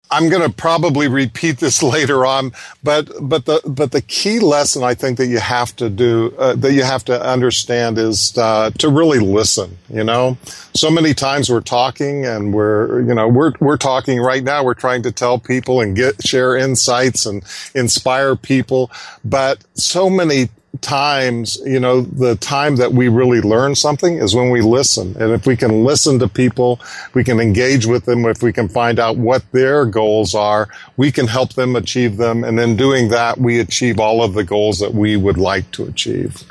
I'm 0.08 0.28
going 0.28 0.48
to 0.48 0.54
probably 0.54 1.08
repeat 1.08 1.58
this 1.58 1.82
later 1.82 2.24
on, 2.24 2.52
but 2.82 3.10
but 3.20 3.44
the 3.44 3.60
but 3.66 3.92
the 3.92 4.00
key 4.00 4.38
lesson 4.38 4.82
I 4.82 4.94
think 4.94 5.18
that 5.18 5.26
you 5.26 5.38
have 5.38 5.74
to 5.76 5.90
do 5.90 6.34
uh, 6.38 6.54
that 6.54 6.72
you 6.72 6.84
have 6.84 7.04
to 7.06 7.22
understand 7.22 7.98
is 7.98 8.36
uh, 8.38 8.70
to 8.78 8.88
really 8.88 9.18
listen. 9.18 9.78
You 9.88 10.04
know, 10.04 10.38
so 10.74 10.90
many 10.90 11.12
times 11.12 11.50
we're 11.50 11.60
talking 11.60 12.24
and 12.24 12.54
we're 12.54 13.02
you 13.02 13.14
know 13.14 13.28
we're 13.28 13.52
we're 13.60 13.76
talking 13.76 14.20
right 14.20 14.42
now. 14.42 14.64
We're 14.64 14.74
trying 14.74 15.02
to 15.02 15.12
tell 15.12 15.38
people 15.38 15.80
and 15.80 15.94
get 15.94 16.26
share 16.26 16.56
insights 16.56 17.26
and 17.26 17.42
inspire 17.74 18.36
people, 18.36 18.90
but 19.24 19.64
so 19.74 20.08
many 20.08 20.48
times, 20.80 21.58
you 21.64 21.80
know, 21.80 22.00
the 22.00 22.36
time 22.36 22.76
that 22.76 22.92
we 22.92 23.08
really 23.08 23.40
learn 23.40 23.74
something 23.74 24.18
is 24.18 24.34
when 24.34 24.50
we 24.50 24.60
listen. 24.60 25.16
And 25.20 25.32
if 25.32 25.46
we 25.46 25.56
can 25.56 25.84
listen 25.84 26.18
to 26.20 26.28
people, 26.28 26.80
we 27.14 27.24
can 27.24 27.40
engage 27.40 27.86
with 27.86 28.04
them. 28.04 28.24
If 28.24 28.42
we 28.42 28.52
can 28.52 28.68
find 28.68 28.98
out 28.98 29.16
what 29.16 29.50
their 29.52 29.84
goals 29.84 30.34
are, 30.34 30.68
we 30.96 31.12
can 31.12 31.26
help 31.26 31.54
them 31.54 31.76
achieve 31.76 32.16
them. 32.16 32.44
And 32.44 32.58
in 32.60 32.76
doing 32.76 33.08
that, 33.08 33.38
we 33.38 33.60
achieve 33.60 33.98
all 34.00 34.22
of 34.22 34.34
the 34.34 34.44
goals 34.44 34.78
that 34.78 34.94
we 34.94 35.16
would 35.16 35.38
like 35.38 35.70
to 35.72 35.84
achieve 35.84 36.44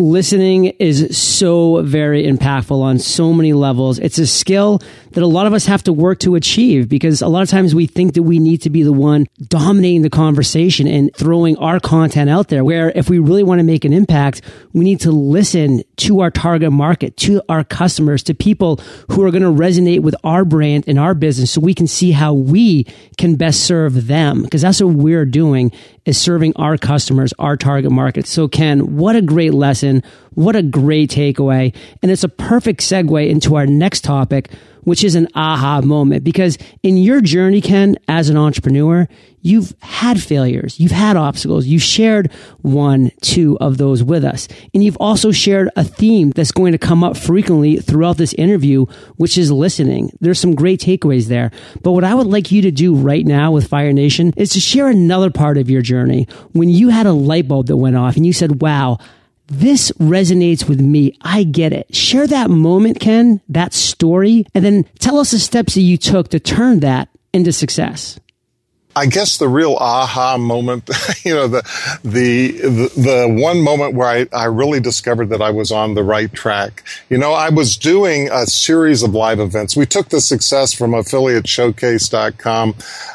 listening 0.00 0.66
is 0.78 1.16
so 1.16 1.82
very 1.82 2.24
impactful 2.24 2.80
on 2.80 2.98
so 2.98 3.32
many 3.32 3.52
levels. 3.52 3.98
It's 3.98 4.18
a 4.18 4.26
skill 4.26 4.80
that 5.12 5.22
a 5.22 5.26
lot 5.26 5.46
of 5.46 5.52
us 5.52 5.66
have 5.66 5.82
to 5.84 5.92
work 5.92 6.18
to 6.20 6.34
achieve 6.34 6.88
because 6.88 7.22
a 7.22 7.28
lot 7.28 7.42
of 7.42 7.48
times 7.48 7.74
we 7.74 7.86
think 7.86 8.14
that 8.14 8.22
we 8.22 8.38
need 8.38 8.62
to 8.62 8.70
be 8.70 8.82
the 8.82 8.92
one 8.92 9.26
dominating 9.48 10.02
the 10.02 10.10
conversation 10.10 10.86
and 10.86 11.14
throwing 11.14 11.56
our 11.58 11.80
content 11.80 12.30
out 12.30 12.48
there. 12.48 12.64
Where 12.64 12.90
if 12.90 13.10
we 13.10 13.18
really 13.18 13.42
want 13.42 13.58
to 13.58 13.64
make 13.64 13.84
an 13.84 13.92
impact, 13.92 14.42
we 14.72 14.84
need 14.84 15.00
to 15.00 15.10
listen 15.10 15.82
to 15.98 16.20
our 16.20 16.30
target 16.30 16.72
market, 16.72 17.16
to 17.18 17.42
our 17.48 17.64
customers, 17.64 18.22
to 18.24 18.34
people 18.34 18.76
who 19.10 19.24
are 19.24 19.30
going 19.30 19.42
to 19.42 19.48
resonate 19.48 20.00
with 20.00 20.14
our 20.24 20.44
brand 20.44 20.84
and 20.86 20.98
our 20.98 21.14
business 21.14 21.50
so 21.50 21.60
we 21.60 21.74
can 21.74 21.86
see 21.86 22.12
how 22.12 22.32
we 22.32 22.84
can 23.18 23.36
best 23.36 23.64
serve 23.64 24.06
them 24.06 24.42
because 24.42 24.62
that's 24.62 24.80
what 24.80 24.94
we're 24.94 25.24
doing 25.24 25.72
is 26.04 26.18
serving 26.18 26.52
our 26.56 26.76
customers, 26.76 27.32
our 27.38 27.56
target 27.56 27.90
market. 27.90 28.26
So 28.26 28.48
Ken, 28.48 28.96
what 28.96 29.16
a 29.16 29.22
great 29.22 29.54
lesson. 29.54 30.02
What 30.34 30.56
a 30.56 30.62
great 30.62 31.10
takeaway. 31.10 31.74
And 32.02 32.10
it's 32.10 32.24
a 32.24 32.28
perfect 32.28 32.80
segue 32.80 33.28
into 33.28 33.56
our 33.56 33.66
next 33.66 34.02
topic, 34.02 34.50
which 34.82 35.04
is 35.04 35.14
an 35.14 35.28
aha 35.34 35.80
moment. 35.82 36.24
Because 36.24 36.56
in 36.82 36.96
your 36.96 37.20
journey, 37.20 37.60
Ken, 37.60 37.96
as 38.08 38.28
an 38.28 38.36
entrepreneur, 38.36 39.08
you've 39.42 39.74
had 39.80 40.22
failures, 40.22 40.78
you've 40.78 40.92
had 40.92 41.16
obstacles, 41.16 41.66
you've 41.66 41.82
shared 41.82 42.30
one, 42.60 43.10
two 43.22 43.58
of 43.58 43.78
those 43.78 44.02
with 44.02 44.24
us. 44.24 44.48
And 44.74 44.84
you've 44.84 44.96
also 44.98 45.32
shared 45.32 45.70
a 45.76 45.84
theme 45.84 46.30
that's 46.30 46.52
going 46.52 46.72
to 46.72 46.78
come 46.78 47.02
up 47.02 47.16
frequently 47.16 47.76
throughout 47.76 48.16
this 48.16 48.34
interview, 48.34 48.86
which 49.16 49.38
is 49.38 49.50
listening. 49.50 50.16
There's 50.20 50.38
some 50.38 50.54
great 50.54 50.80
takeaways 50.80 51.26
there. 51.26 51.50
But 51.82 51.92
what 51.92 52.04
I 52.04 52.14
would 52.14 52.26
like 52.26 52.52
you 52.52 52.62
to 52.62 52.70
do 52.70 52.94
right 52.94 53.24
now 53.24 53.52
with 53.52 53.68
Fire 53.68 53.92
Nation 53.92 54.32
is 54.36 54.50
to 54.50 54.60
share 54.60 54.88
another 54.88 55.30
part 55.30 55.58
of 55.58 55.70
your 55.70 55.82
journey 55.82 56.28
when 56.52 56.68
you 56.68 56.90
had 56.90 57.06
a 57.06 57.12
light 57.12 57.48
bulb 57.48 57.66
that 57.66 57.76
went 57.76 57.96
off 57.96 58.16
and 58.16 58.26
you 58.26 58.32
said, 58.32 58.60
wow, 58.62 58.98
this 59.50 59.90
resonates 59.92 60.68
with 60.68 60.80
me. 60.80 61.16
I 61.20 61.42
get 61.42 61.72
it. 61.72 61.94
Share 61.94 62.26
that 62.28 62.50
moment, 62.50 63.00
Ken, 63.00 63.40
that 63.48 63.74
story, 63.74 64.46
and 64.54 64.64
then 64.64 64.84
tell 64.98 65.18
us 65.18 65.32
the 65.32 65.38
steps 65.38 65.74
that 65.74 65.82
you 65.82 65.98
took 65.98 66.28
to 66.28 66.40
turn 66.40 66.80
that 66.80 67.08
into 67.32 67.52
success. 67.52 68.18
I 68.96 69.06
guess 69.06 69.38
the 69.38 69.48
real 69.48 69.74
aha 69.74 70.36
moment, 70.36 70.90
you 71.24 71.34
know, 71.34 71.46
the, 71.46 71.62
the, 72.02 72.50
the, 73.00 73.36
one 73.40 73.60
moment 73.60 73.94
where 73.94 74.08
I, 74.08 74.26
I 74.32 74.46
really 74.46 74.80
discovered 74.80 75.28
that 75.28 75.40
I 75.40 75.50
was 75.50 75.70
on 75.70 75.94
the 75.94 76.02
right 76.02 76.32
track. 76.32 76.82
You 77.08 77.16
know, 77.16 77.32
I 77.32 77.50
was 77.50 77.76
doing 77.76 78.28
a 78.32 78.46
series 78.46 79.04
of 79.04 79.14
live 79.14 79.38
events. 79.38 79.76
We 79.76 79.86
took 79.86 80.08
the 80.08 80.20
success 80.20 80.72
from 80.72 80.90
affiliateshowcase.com, 80.90 82.74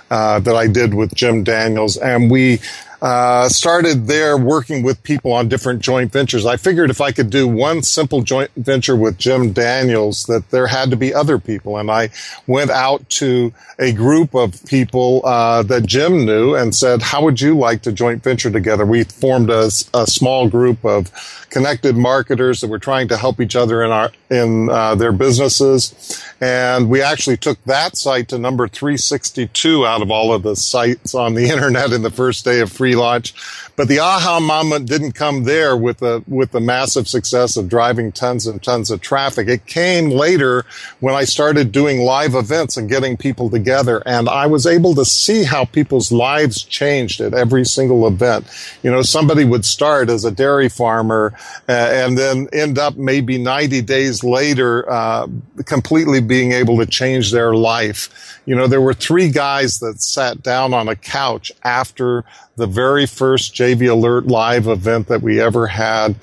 uh, 0.09 0.39
that 0.39 0.55
I 0.55 0.67
did 0.67 0.93
with 0.93 1.13
Jim 1.13 1.43
Daniels 1.43 1.97
and 1.97 2.31
we, 2.31 2.61
uh, 3.05 3.47
started 3.47 4.07
there 4.07 4.35
working 4.35 4.81
with 4.81 5.03
people 5.03 5.31
on 5.31 5.47
different 5.47 5.79
joint 5.79 6.11
ventures. 6.11 6.43
I 6.43 6.57
figured 6.57 6.89
if 6.89 7.01
I 7.01 7.11
could 7.11 7.29
do 7.29 7.47
one 7.47 7.83
simple 7.83 8.23
joint 8.23 8.49
venture 8.57 8.95
with 8.95 9.19
Jim 9.19 9.53
Daniels, 9.53 10.23
that 10.23 10.49
there 10.49 10.65
had 10.65 10.89
to 10.89 10.95
be 10.95 11.13
other 11.13 11.37
people. 11.37 11.77
And 11.77 11.91
I 11.91 12.09
went 12.47 12.71
out 12.71 13.07
to 13.21 13.53
a 13.77 13.91
group 13.91 14.33
of 14.33 14.65
people 14.65 15.21
uh, 15.23 15.61
that 15.63 15.85
Jim 15.85 16.25
knew 16.25 16.55
and 16.55 16.73
said, 16.73 17.03
"How 17.03 17.21
would 17.21 17.39
you 17.39 17.55
like 17.55 17.83
to 17.83 17.91
joint 17.91 18.23
venture 18.23 18.49
together?" 18.49 18.87
We 18.87 19.03
formed 19.03 19.51
a, 19.51 19.69
a 19.93 20.07
small 20.07 20.49
group 20.49 20.83
of 20.83 21.11
connected 21.51 21.95
marketers 21.95 22.61
that 22.61 22.69
were 22.69 22.79
trying 22.79 23.07
to 23.09 23.17
help 23.17 23.39
each 23.39 23.55
other 23.55 23.83
in 23.83 23.91
our 23.91 24.11
in 24.31 24.69
uh, 24.69 24.95
their 24.95 25.11
businesses, 25.11 26.23
and 26.41 26.89
we 26.89 27.03
actually 27.03 27.37
took 27.37 27.63
that 27.65 27.97
site 27.97 28.29
to 28.29 28.39
number 28.39 28.67
362 28.67 29.85
out 29.85 30.01
of 30.01 30.09
all 30.09 30.33
of 30.33 30.41
the 30.41 30.55
sites 30.55 31.13
on 31.13 31.35
the 31.35 31.49
internet 31.53 31.91
in 31.93 32.01
the 32.01 32.09
first 32.09 32.43
day 32.43 32.61
of 32.61 32.71
free 32.71 32.94
launch. 32.95 33.33
But 33.75 33.87
the 33.87 33.99
aha 33.99 34.39
moment 34.39 34.87
didn't 34.87 35.13
come 35.13 35.43
there 35.43 35.75
with 35.75 35.99
the 35.99 36.23
with 36.27 36.51
the 36.51 36.61
massive 36.61 37.07
success 37.07 37.57
of 37.57 37.67
driving 37.69 38.11
tons 38.11 38.47
and 38.47 38.61
tons 38.63 38.89
of 38.89 39.01
traffic. 39.01 39.47
It 39.47 39.65
came 39.65 40.09
later 40.09 40.65
when 41.01 41.13
I 41.13 41.25
started 41.25 41.71
doing 41.71 41.99
live 41.99 42.35
events 42.35 42.77
and 42.77 42.89
getting 42.89 43.17
people 43.17 43.49
together, 43.49 44.01
and 44.05 44.29
I 44.29 44.47
was 44.47 44.65
able 44.65 44.95
to 44.95 45.05
see 45.05 45.43
how 45.43 45.65
people's 45.65 46.11
lives 46.11 46.63
changed 46.63 47.19
at 47.19 47.33
every 47.33 47.65
single 47.65 48.07
event. 48.07 48.47
You 48.81 48.91
know, 48.91 49.01
somebody 49.01 49.43
would 49.43 49.65
start 49.65 50.09
as 50.09 50.23
a 50.23 50.31
dairy 50.31 50.69
farmer 50.69 51.33
uh, 51.67 51.71
and 51.71 52.17
then 52.17 52.47
end 52.53 52.77
up 52.79 52.95
maybe 52.95 53.37
90 53.37 53.81
days 53.81 54.23
later 54.23 54.89
uh, 54.89 55.27
completely 55.65 56.21
being 56.21 56.51
able 56.51 56.77
to 56.77 56.85
change 56.85 57.31
their 57.31 57.53
life. 57.53 58.39
You 58.45 58.55
know, 58.55 58.67
there 58.67 58.81
were 58.81 58.93
three 58.93 59.29
guys 59.29 59.79
that 59.79 60.01
sat 60.01 60.41
down 60.41 60.73
on 60.73 60.87
a 60.87 60.95
couch 60.95 61.51
after 61.63 62.23
the 62.55 62.67
very 62.67 63.05
first 63.05 63.53
JV 63.53 63.89
Alert 63.89 64.27
live 64.27 64.67
event 64.67 65.07
that 65.07 65.21
we 65.21 65.41
ever 65.41 65.67
had. 65.67 66.15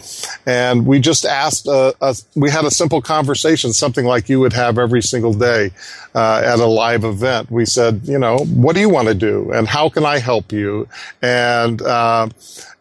And 0.47 0.87
we 0.87 0.99
just 0.99 1.25
asked, 1.25 1.67
a, 1.67 1.95
a, 2.01 2.17
we 2.35 2.51
had 2.51 2.65
a 2.65 2.71
simple 2.71 3.03
conversation, 3.03 3.73
something 3.73 4.07
like 4.07 4.29
you 4.29 4.41
would 4.41 4.53
have 4.55 4.79
every 4.79 5.03
single 5.03 5.35
day 5.35 5.71
uh, 6.15 6.43
at 6.45 6.59
a 6.59 6.67
live 6.67 7.05
event. 7.05 7.51
We 7.51 7.67
said, 7.67 8.03
you 8.05 8.19
know, 8.19 8.39
what 8.39 8.75
do 8.75 8.81
you 8.81 8.89
want 8.89 9.09
to 9.09 9.15
do? 9.15 9.53
And 9.53 9.69
how 9.69 9.89
can 9.89 10.05
I 10.05 10.19
help 10.19 10.53
you? 10.53 10.89
And, 11.21 11.83
uh, 11.83 12.29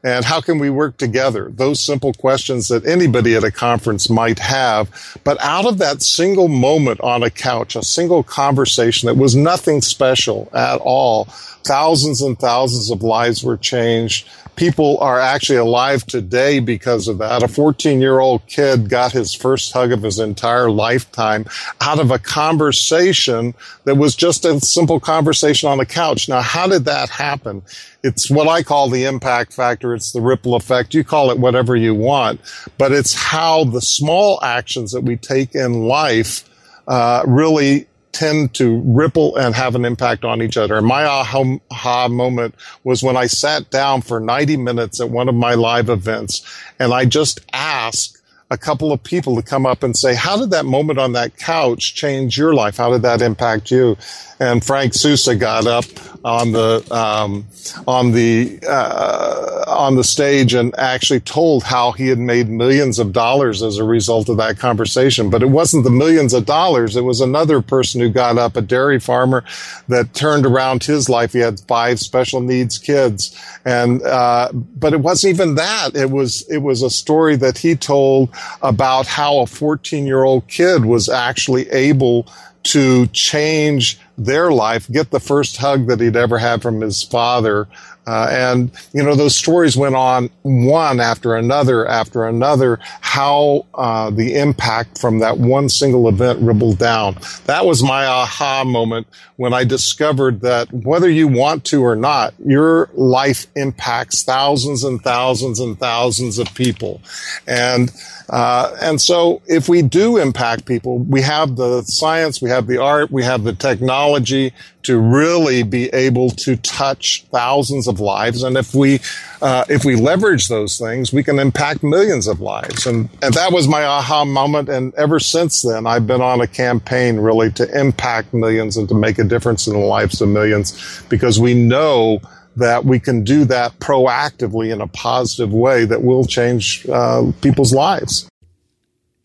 and 0.03 0.25
how 0.25 0.41
can 0.41 0.58
we 0.58 0.70
work 0.70 0.98
together? 0.98 1.51
Those 1.53 1.79
simple 1.79 2.13
questions 2.13 2.67
that 2.70 2.86
anybody 2.86 3.36
at 3.36 3.43
a 3.43 3.51
conference 3.51 4.10
might 4.10 4.39
have. 4.39 5.20
But 5.24 5.39
out 5.41 5.65
of 5.65 5.77
that 5.77 6.01
single 6.01 6.48
moment 6.48 7.00
on 7.01 7.22
a 7.24 7.29
couch, 7.29 7.75
a 7.75 7.84
single 7.84 8.24
conversation 8.24 9.08
that 9.08 9.17
was 9.17 9.36
nothing 9.36 9.81
special 9.81 10.50
at 10.53 10.79
all, 10.81 11.25
thousands 11.63 12.22
and 12.22 12.39
thousands 12.39 12.89
of 12.89 13.03
lives 13.03 13.43
were 13.43 13.58
changed 13.58 14.27
people 14.55 14.98
are 15.00 15.20
actually 15.20 15.58
alive 15.58 16.05
today 16.05 16.60
because 16.60 17.08
of 17.08 17.17
that. 17.20 17.43
A 17.43 17.48
14 17.48 18.01
year 18.01 18.20
old 18.20 18.46
kid 18.48 18.89
got 18.89 19.12
his 19.12 19.34
first 19.34 19.72
hug 19.72 19.91
of 19.91 20.03
his 20.03 20.20
entire 20.20 20.70
lifetime 20.70 21.46
out 21.79 22.00
of 22.00 22.12
a 22.12 22.20
conversation 22.20 23.53
that 23.86 23.96
was 23.96 24.15
just 24.15 24.46
a 24.46 24.60
simple 24.60 25.00
conversation 25.00 25.70
on 25.70 25.77
the 25.77 25.86
couch. 25.86 26.29
Now, 26.29 26.41
how 26.41 26.67
did 26.67 26.86
that 26.86 27.10
happen? 27.10 27.63
It's 28.03 28.31
what 28.31 28.48
I 28.48 28.63
call 28.63 28.89
the 28.89 29.05
impact 29.05 29.53
factor. 29.53 29.93
It's 29.93 30.12
the 30.12 30.22
ripple 30.22 30.55
effect. 30.55 30.93
You 30.93 31.03
call 31.03 31.29
it 31.29 31.38
whatever 31.38 31.75
you 31.75 31.93
want, 31.93 32.41
but 32.77 32.91
it's 32.91 33.13
how 33.13 33.63
the 33.63 33.81
small 33.81 34.39
actions 34.43 34.91
that 34.91 35.01
we 35.01 35.17
take 35.17 35.53
in 35.53 35.84
life 35.84 36.50
uh, 36.88 37.24
really 37.27 37.88
tend 38.12 38.53
to 38.55 38.81
ripple 38.86 39.36
and 39.38 39.55
have 39.55 39.75
an 39.75 39.86
impact 39.86 40.25
on 40.25 40.41
each 40.41 40.58
other. 40.58 40.75
And 40.75 40.86
my 40.86 41.05
aha 41.05 42.08
moment 42.08 42.55
was 42.84 43.03
when 43.03 43.15
I 43.15 43.27
sat 43.27 43.70
down 43.70 44.01
for 44.01 44.20
90 44.20 44.58
minutes 44.58 45.00
at 45.00 45.10
one 45.10 45.29
of 45.29 45.36
my 45.36 45.53
live 45.53 45.89
events 45.89 46.46
and 46.79 46.93
I 46.93 47.05
just 47.05 47.39
asked 47.53 48.20
a 48.51 48.58
couple 48.58 48.91
of 48.91 49.01
people 49.01 49.38
to 49.38 49.41
come 49.41 49.65
up 49.65 49.81
and 49.81 49.96
say, 49.96 50.13
how 50.13 50.38
did 50.38 50.51
that 50.51 50.65
moment 50.65 51.00
on 51.00 51.13
that 51.13 51.38
couch 51.38 51.96
change 51.96 52.38
your 52.38 52.53
life? 52.53 52.75
How 52.75 52.91
did 52.91 53.01
that 53.03 53.22
impact 53.22 53.72
you? 53.72 53.98
And 54.41 54.63
Frank 54.63 54.93
Sousa 54.93 55.36
got 55.36 55.67
up 55.67 55.86
on 56.25 56.51
the, 56.51 56.86
um, 56.91 57.46
on 57.88 58.12
the, 58.12 58.60
uh, 58.67 59.63
on 59.67 59.96
the 59.96 60.03
stage 60.03 60.53
and 60.53 60.77
actually 60.77 61.22
told 61.22 61.63
how 61.63 61.93
he 61.93 62.08
had 62.08 62.17
made 62.17 62.50
millions 62.50 63.00
of 63.00 63.13
dollars 63.13 63.63
as 63.63 63.77
a 63.77 63.84
result 63.84 64.27
of 64.27 64.38
that 64.38 64.58
conversation. 64.58 65.29
But 65.29 65.43
it 65.43 65.50
wasn't 65.50 65.86
the 65.86 65.91
millions 65.91 66.34
of 66.34 66.46
dollars. 66.46 66.98
It 66.98 67.03
was 67.03 67.22
another 67.22 67.62
person 67.62 68.01
who 68.01 68.10
got 68.10 68.38
up, 68.38 68.58
a 68.58 68.62
dairy 68.62 69.00
farmer 69.00 69.46
that 69.88 70.13
turned 70.13 70.46
around 70.46 70.84
his 70.84 71.08
life. 71.08 71.31
He 71.31 71.39
had 71.39 71.62
five 71.62 72.00
special 72.00 72.41
needs 72.41 72.77
kids. 72.77 73.39
And, 73.63 74.01
uh, 74.01 74.50
but 74.53 74.91
it 74.91 75.00
wasn't 75.00 75.36
even 75.36 75.55
that. 75.55 75.96
It 75.96 76.10
was, 76.10 76.50
it 76.50 76.63
was 76.63 76.81
a 76.81 76.89
story 76.89 77.38
that 77.38 77.60
he 77.60 77.75
told 77.75 78.36
about 78.62 79.07
how 79.07 79.39
a 79.39 79.48
14 79.48 80.05
year 80.05 80.24
old 80.24 80.48
kid 80.48 80.86
was 80.86 81.10
actually 81.10 81.69
able 81.69 82.27
to 82.63 83.07
change 83.07 84.00
their 84.17 84.51
life, 84.51 84.89
get 84.91 85.10
the 85.10 85.19
first 85.19 85.57
hug 85.57 85.88
that 85.88 86.00
he'd 86.00 86.15
ever 86.15 86.38
had 86.38 86.62
from 86.62 86.81
his 86.81 87.01
father 87.01 87.67
Uh, 88.08 88.27
and, 88.31 88.72
you 88.93 89.03
know, 89.03 89.15
those 89.15 89.36
stories 89.36 89.77
went 89.77 89.96
on 89.96 90.29
one 90.41 91.00
after 91.00 91.36
another 91.36 91.88
after 91.88 92.25
another, 92.25 92.79
how 93.01 93.65
uh, 93.75 94.10
the 94.10 94.36
impact 94.36 95.00
from 95.00 95.20
that 95.20 95.38
one 95.38 95.70
single 95.70 96.10
event 96.10 96.39
rippled 96.41 96.79
down. 96.79 97.15
That 97.46 97.65
was 97.65 97.84
my 97.84 98.05
aha 98.05 98.63
moment 98.63 99.08
when 99.36 99.53
I 99.53 99.63
discovered 99.63 100.41
that 100.41 100.72
whether 100.72 101.10
you 101.10 101.27
want 101.27 101.65
to 101.65 101.84
or 101.84 101.96
not, 101.96 102.34
your 102.46 102.89
life 102.93 103.48
impacts 103.55 104.24
thousands 104.24 104.84
and 104.84 105.01
thousands 105.01 105.60
and 105.60 105.79
thousands 105.79 106.39
of 106.39 106.53
people. 106.53 107.01
And 107.48 107.91
uh, 108.29 108.75
and 108.81 109.01
so 109.01 109.41
if 109.46 109.67
we 109.67 109.81
do 109.81 110.17
impact 110.17 110.65
people, 110.65 111.00
we 111.00 111.22
have 111.22 111.58
the 111.58 111.81
science, 111.81 112.41
we 112.41 112.50
have 112.50 112.65
the 112.65 112.77
art, 112.77 113.12
we 113.12 113.24
have 113.24 113.43
the 113.43 113.53
technology 113.53 114.53
to 114.83 115.00
really 115.00 115.63
be 115.63 115.88
able 115.89 116.29
to 116.31 116.55
touch 116.57 117.23
thousands 117.31 117.88
of 117.88 118.00
lives. 118.00 118.43
And 118.43 118.57
if 118.57 118.73
we, 118.73 119.00
uh, 119.41 119.65
if 119.69 119.85
we 119.85 119.95
leverage 119.95 120.47
those 120.47 120.77
things, 120.77 121.13
we 121.13 121.23
can 121.23 121.39
impact 121.39 121.83
millions 121.83 122.27
of 122.27 122.41
lives. 122.41 122.85
And, 122.85 123.09
and 123.21 123.33
that 123.33 123.51
was 123.51 123.67
my 123.67 123.83
aha 123.83 124.25
moment. 124.25 124.69
And 124.69 124.93
ever 124.95 125.19
since 125.19 125.61
then, 125.61 125.85
I've 125.85 126.07
been 126.07 126.21
on 126.21 126.41
a 126.41 126.47
campaign 126.47 127.17
really 127.17 127.51
to 127.53 127.79
impact 127.79 128.33
millions 128.33 128.77
and 128.77 128.88
to 128.89 128.95
make 128.95 129.19
a 129.19 129.23
difference 129.23 129.67
in 129.67 129.73
the 129.73 129.79
lives 129.79 130.21
of 130.21 130.29
millions 130.29 131.03
because 131.09 131.39
we 131.39 131.53
know 131.53 132.21
that 132.57 132.83
we 132.83 133.00
can 133.00 133.23
do 133.23 133.45
that 133.45 133.77
proactively 133.79 134.73
in 134.73 134.81
a 134.81 134.88
positive 134.88 135.53
way 135.53 135.85
that 135.85 136.03
will 136.03 136.25
change 136.25 136.85
uh, 136.89 137.31
people's 137.41 137.73
lives. 137.73 138.27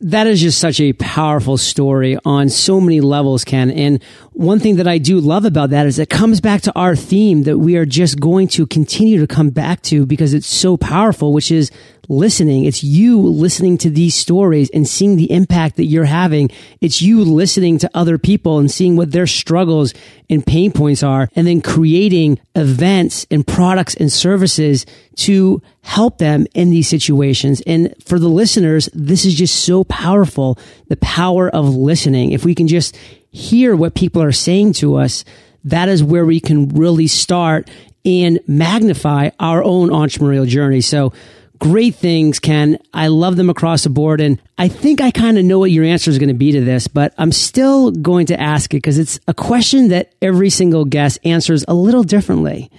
That 0.07 0.29
is 0.29 0.41
just 0.41 0.61
such 0.61 0.79
a 0.79 0.93
powerful 0.93 1.59
story 1.59 2.17
on 2.25 2.49
so 2.49 2.81
many 2.81 3.01
levels, 3.01 3.43
Ken. 3.43 3.73
And 3.73 4.01
one 4.35 4.61
thing 4.61 4.77
that 4.77 4.87
I 4.87 4.99
do 4.99 5.19
love 5.19 5.45
about 5.45 5.71
that 5.71 5.85
is 5.85 5.99
it 5.99 6.09
comes 6.09 6.41
back 6.41 6.63
to 6.63 6.73
our 6.79 6.95
theme 6.95 7.43
that 7.43 7.59
we 7.59 7.77
are 7.77 7.85
just 7.85 8.21
going 8.21 8.47
to 8.49 8.69
continue 8.69 9.19
to 9.19 9.27
come 9.27 9.51
back 9.51 9.83
to 9.83 10.07
because 10.07 10.33
it's 10.33 10.47
so 10.47 10.77
powerful, 10.77 11.33
which 11.33 11.51
is 11.51 11.73
listening. 12.09 12.65
It's 12.65 12.83
you 12.83 13.21
listening 13.21 13.79
to 13.79 13.91
these 13.91 14.15
stories 14.15 14.71
and 14.71 14.87
seeing 14.87 15.17
the 15.17 15.31
impact 15.31 15.77
that 15.77 15.85
you're 15.85 16.05
having. 16.05 16.51
It's 16.81 17.03
you 17.03 17.25
listening 17.25 17.79
to 17.79 17.91
other 17.95 18.19
people 18.19 18.59
and 18.59 18.71
seeing 18.71 18.97
what 18.97 19.13
their 19.13 19.27
struggles 19.27 19.95
and 20.29 20.47
pain 20.47 20.73
points 20.73 21.03
are 21.03 21.29
and 21.35 21.47
then 21.47 21.61
creating 21.61 22.39
events 22.55 23.27
and 23.31 23.47
products 23.47 23.95
and 23.95 24.13
services 24.13 24.87
to 25.17 25.63
help 25.83 26.19
them 26.19 26.47
in 26.55 26.71
these 26.71 26.89
situations. 26.89 27.63
And 27.67 27.95
for 28.05 28.19
the 28.19 28.29
listeners, 28.29 28.89
this 28.93 29.25
is 29.25 29.35
just 29.35 29.65
so 29.65 29.85
powerful. 29.85 30.59
The 30.89 30.97
power 30.97 31.49
of 31.49 31.75
listening. 31.75 32.33
If 32.33 32.45
we 32.45 32.55
can 32.55 32.69
just 32.69 32.97
hear 33.31 33.77
what 33.77 33.95
people 33.95 34.23
are 34.23 34.33
saying 34.33 34.73
to 34.75 34.97
us, 34.97 35.25
that 35.65 35.89
is 35.89 36.03
where 36.03 36.25
we 36.25 36.41
can 36.41 36.69
really 36.69 37.07
start 37.07 37.69
and 38.05 38.39
magnify 38.47 39.31
our 39.41 39.63
own 39.63 39.91
entrepreneurial 39.91 40.47
journey. 40.47 40.81
So 40.81 41.13
great 41.59 41.95
things, 41.95 42.39
Ken. 42.39 42.79
I 42.93 43.09
love 43.09 43.37
them 43.37 43.51
across 43.51 43.85
the 43.85 43.91
board. 43.91 44.21
And 44.21 44.41
I 44.59 44.69
think 44.69 45.01
I 45.01 45.11
kind 45.11 45.39
of 45.39 45.45
know 45.45 45.59
what 45.59 45.71
your 45.71 45.85
answer 45.85 46.11
is 46.11 46.19
going 46.19 46.29
to 46.29 46.35
be 46.35 46.53
to 46.53 46.61
this, 46.61 46.89
but 46.89 47.15
I'm 47.19 47.33
still 47.33 47.91
going 47.91 48.27
to 48.27 48.41
ask 48.41 48.73
it 48.73 48.79
because 48.79 48.99
it's 48.99 49.21
a 49.27 49.35
question 49.35 49.89
that 49.89 50.13
every 50.21 50.51
single 50.51 50.85
guest 50.85 51.19
answers 51.25 51.65
a 51.69 51.75
little 51.75 52.03
differently. 52.03 52.71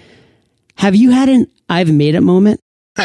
Have 0.76 0.96
you 0.96 1.12
had 1.12 1.30
an 1.30 1.48
I've 1.70 1.92
made 1.92 2.16
it 2.16 2.22
moment? 2.22 2.62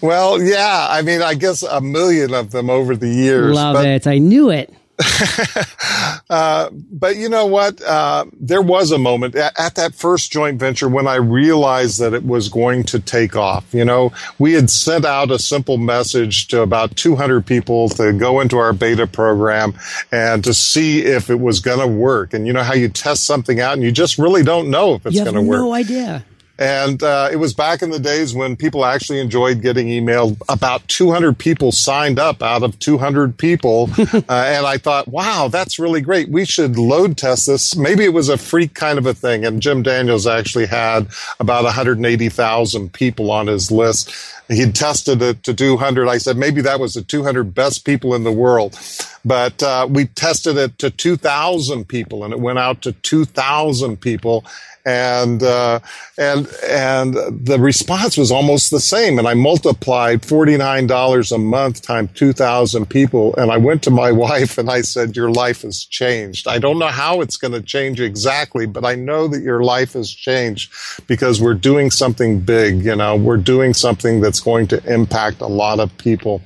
well, 0.00 0.40
yeah. 0.40 0.86
I 0.90 1.02
mean, 1.02 1.22
I 1.22 1.34
guess 1.34 1.62
a 1.62 1.80
million 1.80 2.34
of 2.34 2.50
them 2.50 2.70
over 2.70 2.96
the 2.96 3.08
years. 3.08 3.54
Love 3.54 3.84
it. 3.84 4.06
I 4.06 4.18
knew 4.18 4.50
it. 4.50 4.72
uh, 6.30 6.70
but 6.72 7.16
you 7.16 7.28
know 7.28 7.46
what? 7.46 7.80
Uh, 7.82 8.26
there 8.38 8.62
was 8.62 8.90
a 8.90 8.98
moment 8.98 9.34
at, 9.34 9.58
at, 9.58 9.74
that 9.76 9.94
first 9.94 10.32
joint 10.32 10.58
venture 10.58 10.88
when 10.88 11.06
I 11.06 11.14
realized 11.16 12.00
that 12.00 12.12
it 12.12 12.24
was 12.24 12.48
going 12.48 12.84
to 12.84 12.98
take 12.98 13.36
off. 13.36 13.72
You 13.72 13.84
know, 13.84 14.12
we 14.38 14.52
had 14.52 14.68
sent 14.68 15.04
out 15.04 15.30
a 15.30 15.38
simple 15.38 15.78
message 15.78 16.48
to 16.48 16.62
about 16.62 16.96
200 16.96 17.46
people 17.46 17.88
to 17.90 18.12
go 18.12 18.40
into 18.40 18.58
our 18.58 18.72
beta 18.72 19.06
program 19.06 19.74
and 20.12 20.44
to 20.44 20.52
see 20.52 21.00
if 21.04 21.30
it 21.30 21.40
was 21.40 21.60
going 21.60 21.80
to 21.80 21.86
work. 21.86 22.34
And 22.34 22.46
you 22.46 22.52
know 22.52 22.62
how 22.62 22.74
you 22.74 22.88
test 22.88 23.24
something 23.24 23.60
out 23.60 23.74
and 23.74 23.82
you 23.82 23.92
just 23.92 24.18
really 24.18 24.42
don't 24.42 24.70
know 24.70 24.94
if 24.94 25.06
it's 25.06 25.20
going 25.20 25.34
to 25.34 25.42
work. 25.42 25.60
No 25.60 25.72
idea. 25.72 26.24
And 26.60 27.02
uh, 27.02 27.30
it 27.32 27.36
was 27.36 27.54
back 27.54 27.80
in 27.80 27.88
the 27.88 27.98
days 27.98 28.34
when 28.34 28.54
people 28.54 28.84
actually 28.84 29.18
enjoyed 29.18 29.62
getting 29.62 29.86
emailed. 29.86 30.36
About 30.46 30.86
200 30.88 31.38
people 31.38 31.72
signed 31.72 32.18
up 32.18 32.42
out 32.42 32.62
of 32.62 32.78
200 32.78 33.38
people. 33.38 33.88
uh, 33.98 34.22
and 34.28 34.66
I 34.66 34.76
thought, 34.76 35.08
wow, 35.08 35.48
that's 35.50 35.78
really 35.78 36.02
great. 36.02 36.28
We 36.28 36.44
should 36.44 36.76
load 36.76 37.16
test 37.16 37.46
this. 37.46 37.74
Maybe 37.74 38.04
it 38.04 38.12
was 38.12 38.28
a 38.28 38.36
freak 38.36 38.74
kind 38.74 38.98
of 38.98 39.06
a 39.06 39.14
thing. 39.14 39.46
And 39.46 39.62
Jim 39.62 39.82
Daniels 39.82 40.26
actually 40.26 40.66
had 40.66 41.08
about 41.40 41.64
180,000 41.64 42.92
people 42.92 43.30
on 43.30 43.46
his 43.46 43.70
list. 43.70 44.12
He'd 44.50 44.74
tested 44.74 45.22
it 45.22 45.44
to 45.44 45.54
200. 45.54 46.08
I 46.08 46.18
said, 46.18 46.36
maybe 46.36 46.60
that 46.62 46.80
was 46.80 46.94
the 46.94 47.02
200 47.02 47.54
best 47.54 47.84
people 47.84 48.14
in 48.14 48.24
the 48.24 48.32
world. 48.32 48.78
But 49.24 49.62
uh, 49.62 49.86
we 49.88 50.06
tested 50.06 50.56
it 50.56 50.78
to 50.78 50.90
2,000 50.90 51.86
people 51.86 52.24
and 52.24 52.32
it 52.32 52.40
went 52.40 52.58
out 52.58 52.82
to 52.82 52.92
2,000 52.92 54.00
people 54.00 54.44
and 54.84 55.42
uh, 55.42 55.80
and 56.16 56.48
and 56.64 57.14
the 57.14 57.58
response 57.60 58.16
was 58.16 58.30
almost 58.30 58.70
the 58.70 58.80
same. 58.80 59.18
And 59.18 59.28
I 59.28 59.34
multiplied 59.34 60.24
forty 60.24 60.56
nine 60.56 60.86
dollars 60.86 61.32
a 61.32 61.38
month 61.38 61.82
times 61.82 62.10
two 62.14 62.32
thousand 62.32 62.88
people, 62.88 63.34
and 63.36 63.50
I 63.50 63.58
went 63.58 63.82
to 63.84 63.90
my 63.90 64.10
wife 64.26 64.58
and 64.58 64.70
I 64.70 64.80
said, 64.80 65.16
"Your 65.16 65.30
life 65.30 65.62
has 65.62 65.84
changed. 65.84 66.48
I 66.48 66.58
don't 66.58 66.78
know 66.78 66.88
how 66.88 67.20
it's 67.20 67.36
going 67.36 67.52
to 67.52 67.62
change 67.62 68.00
exactly, 68.00 68.66
but 68.66 68.84
I 68.84 68.94
know 68.94 69.28
that 69.28 69.42
your 69.42 69.62
life 69.62 69.92
has 69.92 70.10
changed 70.10 70.72
because 71.06 71.40
we're 71.40 71.54
doing 71.54 71.90
something 71.90 72.40
big. 72.40 72.84
You 72.84 72.96
know, 72.96 73.16
we're 73.16 73.36
doing 73.36 73.74
something 73.74 74.20
that's 74.20 74.39
going 74.40 74.66
to 74.68 74.92
impact 74.92 75.40
a 75.40 75.46
lot 75.46 75.80
of 75.80 75.96
people." 75.98 76.42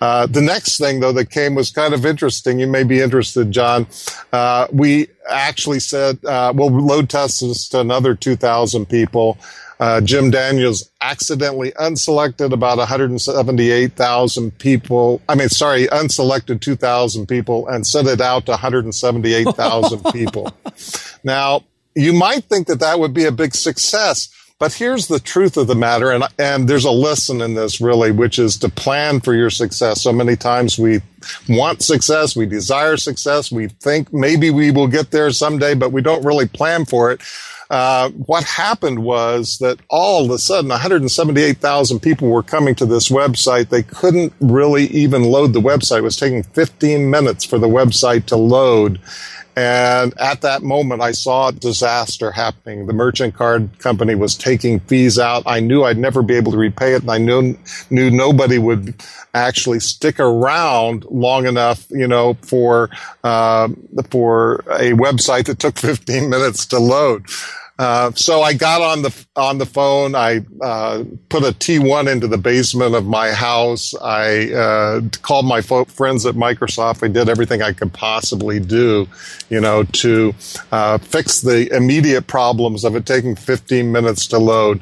Uh, 0.00 0.26
the 0.26 0.40
next 0.40 0.78
thing, 0.78 1.00
though, 1.00 1.12
that 1.12 1.30
came 1.30 1.54
was 1.54 1.70
kind 1.70 1.92
of 1.92 2.06
interesting. 2.06 2.60
You 2.60 2.66
may 2.66 2.84
be 2.84 3.00
interested, 3.00 3.50
John. 3.50 3.86
Uh, 4.32 4.68
we 4.72 5.08
actually 5.28 5.80
said, 5.80 6.24
uh, 6.24 6.52
we'll 6.54 6.70
load 6.70 7.10
test 7.10 7.40
this 7.40 7.68
to 7.70 7.80
another 7.80 8.14
2,000 8.14 8.86
people. 8.86 9.38
Uh, 9.80 10.00
Jim 10.00 10.30
Daniels 10.30 10.90
accidentally 11.00 11.72
unselected 11.72 12.52
about 12.52 12.78
178,000 12.78 14.58
people. 14.58 15.22
I 15.28 15.34
mean, 15.36 15.48
sorry, 15.48 15.86
unselected 15.86 16.60
2,000 16.60 17.26
people 17.26 17.68
and 17.68 17.86
sent 17.86 18.08
it 18.08 18.20
out 18.20 18.46
to 18.46 18.52
178,000 18.52 20.04
people. 20.12 20.52
Now, 21.22 21.64
you 21.94 22.12
might 22.12 22.44
think 22.44 22.66
that 22.66 22.80
that 22.80 22.98
would 22.98 23.14
be 23.14 23.24
a 23.24 23.32
big 23.32 23.54
success. 23.54 24.28
But 24.58 24.72
here's 24.72 25.06
the 25.06 25.20
truth 25.20 25.56
of 25.56 25.68
the 25.68 25.76
matter, 25.76 26.10
and 26.10 26.24
and 26.36 26.68
there's 26.68 26.84
a 26.84 26.90
lesson 26.90 27.40
in 27.40 27.54
this 27.54 27.80
really, 27.80 28.10
which 28.10 28.40
is 28.40 28.56
to 28.58 28.68
plan 28.68 29.20
for 29.20 29.32
your 29.32 29.50
success. 29.50 30.02
So 30.02 30.12
many 30.12 30.34
times 30.34 30.76
we 30.76 31.00
want 31.48 31.82
success, 31.82 32.34
we 32.34 32.44
desire 32.44 32.96
success, 32.96 33.52
we 33.52 33.68
think 33.68 34.12
maybe 34.12 34.50
we 34.50 34.72
will 34.72 34.88
get 34.88 35.12
there 35.12 35.30
someday, 35.30 35.74
but 35.74 35.92
we 35.92 36.02
don't 36.02 36.24
really 36.24 36.48
plan 36.48 36.86
for 36.86 37.12
it. 37.12 37.20
Uh, 37.70 38.10
what 38.10 38.44
happened 38.44 38.98
was 39.00 39.58
that 39.58 39.78
all 39.90 40.24
of 40.24 40.30
a 40.30 40.38
sudden 40.38 40.70
178,000 40.70 42.00
people 42.00 42.28
were 42.28 42.42
coming 42.42 42.74
to 42.74 42.86
this 42.86 43.10
website. 43.10 43.68
They 43.68 43.82
couldn't 43.82 44.32
really 44.40 44.86
even 44.86 45.22
load 45.22 45.52
the 45.52 45.60
website. 45.60 45.98
It 45.98 46.02
was 46.02 46.16
taking 46.16 46.42
15 46.42 47.10
minutes 47.10 47.44
for 47.44 47.58
the 47.58 47.68
website 47.68 48.24
to 48.26 48.36
load. 48.36 48.98
And 49.58 50.14
at 50.20 50.42
that 50.42 50.62
moment, 50.62 51.02
I 51.02 51.10
saw 51.10 51.48
a 51.48 51.52
disaster 51.52 52.30
happening. 52.30 52.86
The 52.86 52.92
merchant 52.92 53.34
card 53.34 53.76
company 53.80 54.14
was 54.14 54.36
taking 54.36 54.78
fees 54.78 55.18
out. 55.18 55.42
I 55.46 55.58
knew 55.58 55.82
I'd 55.82 55.98
never 55.98 56.22
be 56.22 56.36
able 56.36 56.52
to 56.52 56.58
repay 56.58 56.94
it. 56.94 57.02
And 57.02 57.10
I 57.10 57.18
knew, 57.18 57.58
knew 57.90 58.08
nobody 58.08 58.58
would 58.58 58.94
actually 59.34 59.80
stick 59.80 60.20
around 60.20 61.06
long 61.06 61.44
enough, 61.44 61.90
you 61.90 62.06
know, 62.06 62.34
for, 62.34 62.88
uh, 63.24 63.66
for 64.10 64.60
a 64.70 64.92
website 64.92 65.46
that 65.46 65.58
took 65.58 65.76
15 65.80 66.30
minutes 66.30 66.64
to 66.66 66.78
load. 66.78 67.26
Uh, 67.78 68.10
so 68.12 68.42
I 68.42 68.54
got 68.54 68.82
on 68.82 69.02
the 69.02 69.26
on 69.36 69.58
the 69.58 69.66
phone. 69.66 70.16
I 70.16 70.44
uh, 70.60 71.04
put 71.28 71.44
a 71.44 71.52
T1 71.52 72.10
into 72.10 72.26
the 72.26 72.36
basement 72.36 72.96
of 72.96 73.06
my 73.06 73.30
house. 73.30 73.94
I 74.02 74.52
uh, 74.52 75.00
called 75.22 75.46
my 75.46 75.60
fo- 75.60 75.84
friends 75.84 76.26
at 76.26 76.34
Microsoft. 76.34 77.04
I 77.04 77.08
did 77.08 77.28
everything 77.28 77.62
I 77.62 77.72
could 77.72 77.92
possibly 77.92 78.58
do, 78.58 79.06
you 79.48 79.60
know, 79.60 79.84
to 79.84 80.34
uh, 80.72 80.98
fix 80.98 81.40
the 81.40 81.72
immediate 81.72 82.26
problems 82.26 82.84
of 82.84 82.96
it 82.96 83.06
taking 83.06 83.36
15 83.36 83.92
minutes 83.92 84.26
to 84.28 84.38
load, 84.38 84.80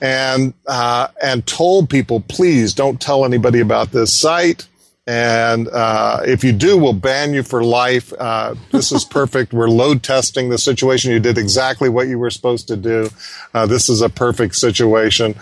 and 0.00 0.54
uh, 0.68 1.08
and 1.20 1.44
told 1.48 1.90
people, 1.90 2.20
please 2.20 2.72
don't 2.74 3.00
tell 3.00 3.24
anybody 3.24 3.58
about 3.58 3.90
this 3.90 4.12
site. 4.12 4.68
And 5.06 5.68
uh, 5.68 6.22
if 6.24 6.42
you 6.42 6.52
do, 6.52 6.76
we'll 6.76 6.92
ban 6.92 7.32
you 7.32 7.44
for 7.44 7.62
life. 7.62 8.12
Uh, 8.18 8.56
this 8.72 8.90
is 8.90 9.04
perfect. 9.04 9.52
We're 9.52 9.68
load 9.68 10.02
testing 10.02 10.48
the 10.48 10.58
situation. 10.58 11.12
You 11.12 11.20
did 11.20 11.38
exactly 11.38 11.88
what 11.88 12.08
you 12.08 12.18
were 12.18 12.30
supposed 12.30 12.66
to 12.68 12.76
do. 12.76 13.10
Uh, 13.54 13.66
this 13.66 13.88
is 13.88 14.02
a 14.02 14.08
perfect 14.08 14.56
situation. 14.56 15.36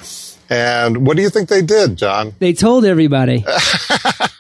And 0.51 1.07
what 1.07 1.17
do 1.17 1.23
you 1.23 1.31
think 1.31 1.49
they 1.49 1.63
did, 1.63 1.97
John? 1.97 2.35
They 2.39 2.53
told 2.53 2.85
everybody. 2.85 3.45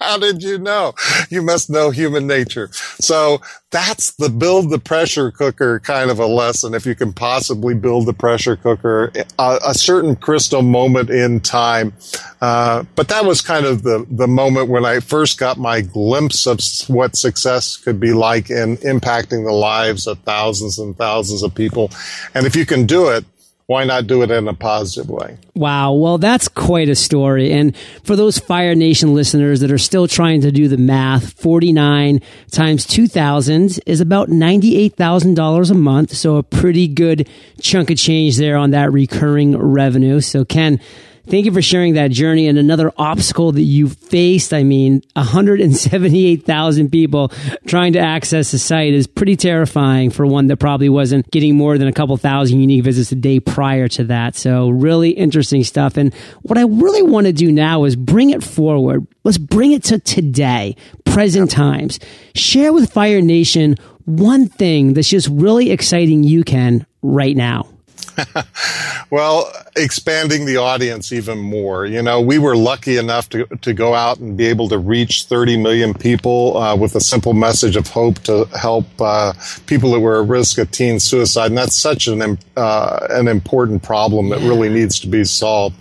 How 0.04 0.18
did 0.18 0.42
you 0.42 0.58
know? 0.58 0.94
You 1.30 1.42
must 1.42 1.70
know 1.70 1.90
human 1.90 2.26
nature. 2.26 2.68
So 3.00 3.40
that's 3.70 4.12
the 4.12 4.28
build 4.28 4.70
the 4.70 4.78
pressure 4.78 5.30
cooker 5.30 5.80
kind 5.80 6.10
of 6.10 6.18
a 6.18 6.26
lesson. 6.26 6.74
If 6.74 6.84
you 6.84 6.94
can 6.94 7.12
possibly 7.12 7.74
build 7.74 8.06
the 8.06 8.12
pressure 8.12 8.54
cooker, 8.54 9.12
a, 9.38 9.58
a 9.66 9.74
certain 9.74 10.14
crystal 10.14 10.62
moment 10.62 11.10
in 11.10 11.40
time. 11.40 11.94
Uh, 12.40 12.84
but 12.94 13.08
that 13.08 13.24
was 13.24 13.40
kind 13.40 13.64
of 13.64 13.82
the, 13.82 14.06
the 14.10 14.28
moment 14.28 14.68
when 14.68 14.84
I 14.84 15.00
first 15.00 15.38
got 15.38 15.58
my 15.58 15.80
glimpse 15.80 16.46
of 16.46 16.60
what 16.88 17.16
success 17.16 17.76
could 17.78 17.98
be 17.98 18.12
like 18.12 18.50
in 18.50 18.76
impacting 18.78 19.44
the 19.44 19.52
lives 19.52 20.06
of 20.06 20.18
thousands 20.20 20.78
and 20.78 20.96
thousands 20.96 21.42
of 21.42 21.54
people. 21.54 21.90
And 22.34 22.46
if 22.46 22.54
you 22.54 22.66
can 22.66 22.84
do 22.84 23.08
it, 23.08 23.24
why 23.66 23.84
not 23.84 24.06
do 24.06 24.22
it 24.22 24.30
in 24.30 24.46
a 24.46 24.54
positive 24.54 25.08
way? 25.08 25.38
Wow. 25.54 25.92
Well, 25.94 26.18
that's 26.18 26.48
quite 26.48 26.88
a 26.88 26.94
story. 26.94 27.50
And 27.52 27.74
for 28.02 28.14
those 28.14 28.38
Fire 28.38 28.74
Nation 28.74 29.14
listeners 29.14 29.60
that 29.60 29.72
are 29.72 29.78
still 29.78 30.06
trying 30.06 30.42
to 30.42 30.52
do 30.52 30.68
the 30.68 30.76
math, 30.76 31.32
49 31.32 32.20
times 32.50 32.86
2000 32.86 33.78
is 33.86 34.00
about 34.00 34.28
$98,000 34.28 35.70
a 35.70 35.74
month. 35.74 36.12
So 36.12 36.36
a 36.36 36.42
pretty 36.42 36.88
good 36.88 37.28
chunk 37.60 37.90
of 37.90 37.96
change 37.96 38.36
there 38.36 38.56
on 38.56 38.72
that 38.72 38.92
recurring 38.92 39.56
revenue. 39.56 40.20
So 40.20 40.44
Ken, 40.44 40.78
Thank 41.26 41.46
you 41.46 41.52
for 41.52 41.62
sharing 41.62 41.94
that 41.94 42.10
journey 42.10 42.48
and 42.48 42.58
another 42.58 42.92
obstacle 42.98 43.52
that 43.52 43.62
you 43.62 43.88
faced. 43.88 44.52
I 44.52 44.62
mean, 44.62 45.02
178,000 45.14 46.90
people 46.90 47.32
trying 47.66 47.94
to 47.94 47.98
access 47.98 48.50
the 48.50 48.58
site 48.58 48.92
is 48.92 49.06
pretty 49.06 49.34
terrifying 49.36 50.10
for 50.10 50.26
one 50.26 50.48
that 50.48 50.58
probably 50.58 50.90
wasn't 50.90 51.30
getting 51.30 51.56
more 51.56 51.78
than 51.78 51.88
a 51.88 51.92
couple 51.92 52.16
thousand 52.18 52.60
unique 52.60 52.84
visits 52.84 53.10
a 53.10 53.14
day 53.14 53.40
prior 53.40 53.88
to 53.88 54.04
that. 54.04 54.36
So 54.36 54.68
really 54.68 55.10
interesting 55.10 55.64
stuff. 55.64 55.96
And 55.96 56.12
what 56.42 56.58
I 56.58 56.64
really 56.64 57.02
want 57.02 57.26
to 57.26 57.32
do 57.32 57.50
now 57.50 57.84
is 57.84 57.96
bring 57.96 58.30
it 58.30 58.44
forward. 58.44 59.06
Let's 59.24 59.38
bring 59.38 59.72
it 59.72 59.84
to 59.84 59.98
today, 59.98 60.76
present 61.06 61.50
times. 61.50 62.00
Share 62.34 62.72
with 62.72 62.92
Fire 62.92 63.22
Nation 63.22 63.76
one 64.04 64.48
thing 64.48 64.92
that's 64.92 65.08
just 65.08 65.28
really 65.28 65.70
exciting 65.70 66.22
you 66.22 66.44
can 66.44 66.86
right 67.02 67.34
now. 67.36 67.73
well, 69.10 69.50
expanding 69.76 70.46
the 70.46 70.56
audience 70.56 71.12
even 71.12 71.38
more. 71.38 71.86
You 71.86 72.02
know, 72.02 72.20
we 72.20 72.38
were 72.38 72.56
lucky 72.56 72.96
enough 72.96 73.28
to, 73.30 73.46
to 73.46 73.72
go 73.72 73.94
out 73.94 74.18
and 74.18 74.36
be 74.36 74.46
able 74.46 74.68
to 74.68 74.78
reach 74.78 75.24
30 75.24 75.56
million 75.56 75.94
people 75.94 76.56
uh, 76.56 76.76
with 76.76 76.94
a 76.94 77.00
simple 77.00 77.32
message 77.32 77.76
of 77.76 77.88
hope 77.88 78.18
to 78.20 78.44
help 78.58 78.86
uh, 79.00 79.32
people 79.66 79.90
that 79.92 80.00
were 80.00 80.22
at 80.22 80.28
risk 80.28 80.58
of 80.58 80.70
teen 80.70 81.00
suicide. 81.00 81.46
And 81.46 81.58
that's 81.58 81.76
such 81.76 82.06
an, 82.06 82.38
uh, 82.56 83.06
an 83.10 83.28
important 83.28 83.82
problem 83.82 84.30
that 84.30 84.40
really 84.40 84.68
needs 84.68 85.00
to 85.00 85.06
be 85.06 85.24
solved. 85.24 85.76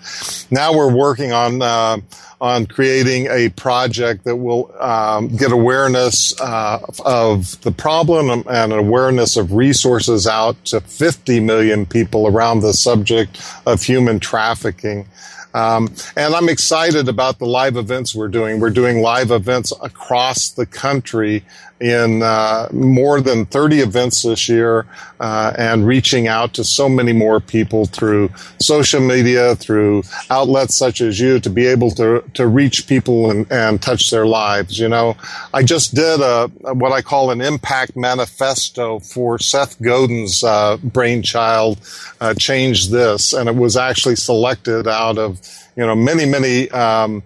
Now 0.52 0.74
we're 0.74 0.94
working 0.94 1.32
on 1.32 1.62
uh, 1.62 1.98
on 2.44 2.66
creating 2.66 3.26
a 3.28 3.48
project 3.52 4.26
that 4.26 4.36
will 4.36 4.70
um, 4.82 5.30
get 5.30 5.54
awareness 5.54 6.38
uh, 6.42 6.78
of 7.06 7.60
the 7.62 7.72
problem 7.72 8.44
and 8.50 8.74
awareness 8.74 9.38
of 9.38 9.54
resources 9.54 10.28
out 10.28 10.62
to 10.66 10.82
50 10.82 11.40
million 11.40 11.86
people 11.86 12.28
around 12.28 12.60
the 12.60 12.74
subject 12.74 13.42
of 13.66 13.82
human 13.82 14.20
trafficking. 14.20 15.08
Um, 15.54 15.94
and 16.18 16.36
I'm 16.36 16.50
excited 16.50 17.08
about 17.08 17.40
the 17.40 17.46
live 17.46 17.78
events 17.78 18.14
we're 18.14 18.28
doing. 18.28 18.60
We're 18.60 18.72
doing 18.72 19.02
live 19.02 19.32
events 19.32 19.72
across 19.82 20.50
the 20.50 20.66
country 20.66 21.46
in 21.84 22.24
uh, 22.24 22.70
more 22.72 23.20
than 23.20 23.46
30 23.46 23.82
events 23.82 24.22
this 24.22 24.48
year 24.48 24.86
uh, 25.20 25.52
and 25.58 25.86
reaching 25.86 26.30
out 26.30 26.54
to 26.54 26.64
so 26.64 26.88
many 26.88 27.12
more 27.12 27.42
people 27.42 27.86
through 27.86 28.30
social 28.58 29.02
media, 29.02 29.54
through 29.58 30.02
outlets 30.30 30.76
such 30.76 31.02
as 31.02 31.20
you 31.20 31.42
to 31.42 31.50
be 31.50 31.68
able 31.68 31.92
to, 31.92 32.24
to 32.36 32.48
reach 32.48 32.88
people 32.88 33.30
and, 33.30 33.52
and 33.52 33.82
touch 33.82 34.10
their 34.12 34.26
lives. 34.26 34.80
You 34.80 34.88
know, 34.88 35.18
I 35.54 35.64
just 35.64 35.94
did 35.94 36.22
a, 36.22 36.48
what 36.74 36.94
I 36.94 37.02
call 37.02 37.32
an 37.32 37.42
impact 37.42 37.98
manifesto 37.98 39.00
for 39.00 39.38
Seth 39.38 39.82
Godin's 39.82 40.42
uh, 40.42 40.78
brainchild, 40.78 41.80
uh, 42.22 42.34
Change 42.34 42.92
This, 42.92 43.34
and 43.34 43.50
it 43.50 43.56
was 43.56 43.76
actually 43.76 44.16
selected 44.16 44.88
out 44.88 45.18
of, 45.18 45.42
you 45.76 45.86
know, 45.86 45.96
many, 45.96 46.26
many 46.26 46.70
um, 46.70 47.24